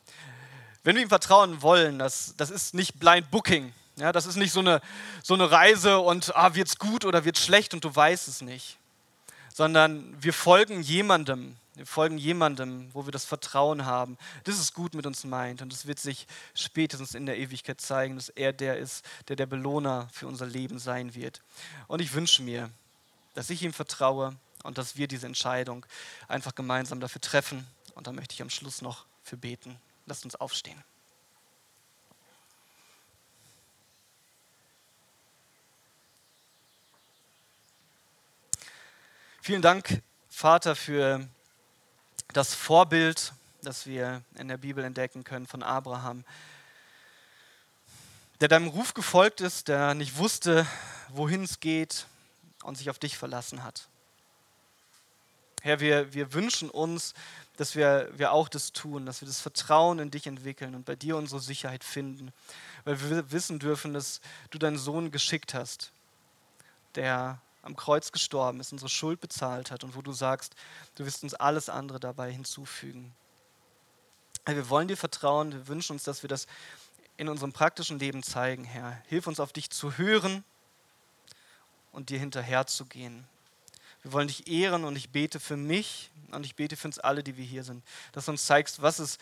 Wenn 0.83 0.95
wir 0.95 1.03
ihm 1.03 1.09
vertrauen 1.09 1.61
wollen, 1.61 1.99
das, 1.99 2.33
das 2.37 2.49
ist 2.49 2.73
nicht 2.73 2.99
Blind 2.99 3.29
Booking. 3.31 3.73
Ja, 3.97 4.13
das 4.13 4.25
ist 4.25 4.37
nicht 4.37 4.53
so 4.53 4.61
eine, 4.61 4.79
so 5.23 5.33
eine 5.33 5.51
Reise 5.51 5.99
und 5.99 6.33
ah, 6.35 6.51
es 6.55 6.77
gut 6.77 7.03
oder 7.03 7.25
wird 7.25 7.37
es 7.37 7.43
schlecht 7.43 7.73
und 7.73 7.83
du 7.83 7.93
weißt 7.93 8.29
es 8.29 8.41
nicht. 8.41 8.77
Sondern 9.53 10.15
wir 10.21 10.33
folgen 10.33 10.81
jemandem, 10.81 11.57
wir 11.77 11.85
folgen 11.85 12.17
jemandem, 12.17 12.91
wo 12.93 13.05
wir 13.05 13.11
das 13.11 13.25
Vertrauen 13.25 13.85
haben, 13.85 14.17
dass 14.45 14.57
es 14.57 14.73
gut 14.73 14.95
mit 14.95 15.05
uns 15.05 15.23
meint. 15.25 15.61
Und 15.61 15.71
es 15.71 15.85
wird 15.85 15.99
sich 15.99 16.25
spätestens 16.55 17.13
in 17.13 17.27
der 17.27 17.37
Ewigkeit 17.37 17.79
zeigen, 17.79 18.15
dass 18.15 18.29
er 18.29 18.51
der 18.51 18.79
ist, 18.79 19.05
der 19.27 19.35
der 19.35 19.45
Belohner 19.45 20.09
für 20.11 20.25
unser 20.25 20.47
Leben 20.47 20.79
sein 20.79 21.13
wird. 21.13 21.43
Und 21.87 22.01
ich 22.01 22.15
wünsche 22.15 22.41
mir, 22.41 22.71
dass 23.35 23.51
ich 23.51 23.61
ihm 23.61 23.73
vertraue 23.73 24.35
und 24.63 24.79
dass 24.79 24.97
wir 24.97 25.07
diese 25.07 25.27
Entscheidung 25.27 25.85
einfach 26.27 26.55
gemeinsam 26.55 26.99
dafür 26.99 27.21
treffen. 27.21 27.67
Und 27.93 28.07
da 28.07 28.11
möchte 28.11 28.33
ich 28.33 28.41
am 28.41 28.49
Schluss 28.49 28.81
noch 28.81 29.05
für 29.21 29.37
beten. 29.37 29.79
Lasst 30.07 30.25
uns 30.25 30.35
aufstehen. 30.35 30.83
Vielen 39.43 39.61
Dank, 39.61 40.01
Vater, 40.27 40.75
für 40.75 41.29
das 42.33 42.53
Vorbild, 42.53 43.33
das 43.61 43.85
wir 43.85 44.21
in 44.35 44.47
der 44.47 44.57
Bibel 44.57 44.83
entdecken 44.83 45.23
können 45.23 45.47
von 45.47 45.63
Abraham, 45.63 46.23
der 48.41 48.47
deinem 48.47 48.67
Ruf 48.67 48.93
gefolgt 48.93 49.41
ist, 49.41 49.67
der 49.67 49.93
nicht 49.93 50.17
wusste, 50.17 50.67
wohin 51.09 51.43
es 51.43 51.59
geht, 51.59 52.05
und 52.63 52.77
sich 52.77 52.89
auf 52.89 52.99
dich 52.99 53.17
verlassen 53.17 53.63
hat. 53.63 53.87
Herr, 55.61 55.79
wir, 55.79 56.13
wir 56.13 56.33
wünschen 56.33 56.69
uns, 56.69 57.13
dass 57.55 57.75
wir, 57.75 58.09
wir 58.13 58.31
auch 58.31 58.49
das 58.49 58.73
tun, 58.73 59.05
dass 59.05 59.21
wir 59.21 59.27
das 59.27 59.39
Vertrauen 59.39 59.99
in 59.99 60.11
dich 60.11 60.27
entwickeln 60.27 60.75
und 60.75 60.85
bei 60.85 60.95
dir 60.95 61.17
unsere 61.17 61.41
Sicherheit 61.41 61.83
finden, 61.83 62.33
weil 62.83 62.99
wir 63.09 63.31
wissen 63.31 63.59
dürfen, 63.59 63.93
dass 63.93 64.21
du 64.49 64.59
deinen 64.59 64.77
Sohn 64.77 65.11
geschickt 65.11 65.53
hast, 65.53 65.91
der 66.95 67.39
am 67.67 67.75
Kreuz 67.75 68.11
gestorben 68.11 68.59
ist, 68.59 68.71
unsere 68.71 68.89
Schuld 68.89 69.19
bezahlt 69.19 69.71
hat 69.71 69.83
und 69.83 69.95
wo 69.95 70.01
du 70.01 70.13
sagst, 70.13 70.55
du 70.95 71.05
wirst 71.05 71.23
uns 71.23 71.33
alles 71.33 71.69
andere 71.69 71.99
dabei 71.99 72.31
hinzufügen. 72.31 73.13
Wir 74.45 74.69
wollen 74.69 74.87
dir 74.87 74.95
vertrauen, 74.95 75.51
wir 75.51 75.67
wünschen 75.67 75.93
uns, 75.93 76.03
dass 76.03 76.23
wir 76.23 76.29
das 76.29 76.47
in 77.17 77.27
unserem 77.27 77.51
praktischen 77.51 77.99
Leben 77.99 78.23
zeigen, 78.23 78.63
Herr. 78.63 79.01
Hilf 79.07 79.27
uns 79.27 79.41
auf 79.41 79.51
dich 79.51 79.69
zu 79.69 79.97
hören 79.97 80.45
und 81.91 82.09
dir 82.09 82.19
hinterherzugehen. 82.19 83.27
Wir 84.01 84.13
wollen 84.13 84.29
dich 84.29 84.47
ehren 84.47 84.85
und 84.85 84.95
ich 84.95 85.09
bete 85.09 85.41
für 85.41 85.57
mich 85.57 86.09
und 86.31 86.45
ich 86.45 86.55
bete 86.55 86.77
für 86.77 86.87
uns 86.87 86.99
alle, 86.99 87.21
die 87.21 87.35
wir 87.35 87.43
hier 87.43 87.65
sind, 87.65 87.83
dass 88.13 88.25
du 88.25 88.31
uns 88.31 88.45
zeigst, 88.45 88.81
was 88.81 89.01
ist 89.01 89.19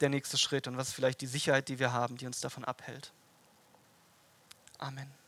der 0.00 0.10
nächste 0.10 0.36
Schritt 0.36 0.66
und 0.66 0.76
was 0.76 0.88
ist 0.88 0.94
vielleicht 0.94 1.22
die 1.22 1.26
Sicherheit, 1.26 1.68
die 1.68 1.78
wir 1.78 1.92
haben, 1.92 2.18
die 2.18 2.26
uns 2.26 2.40
davon 2.40 2.66
abhält. 2.66 3.12
Amen. 4.76 5.21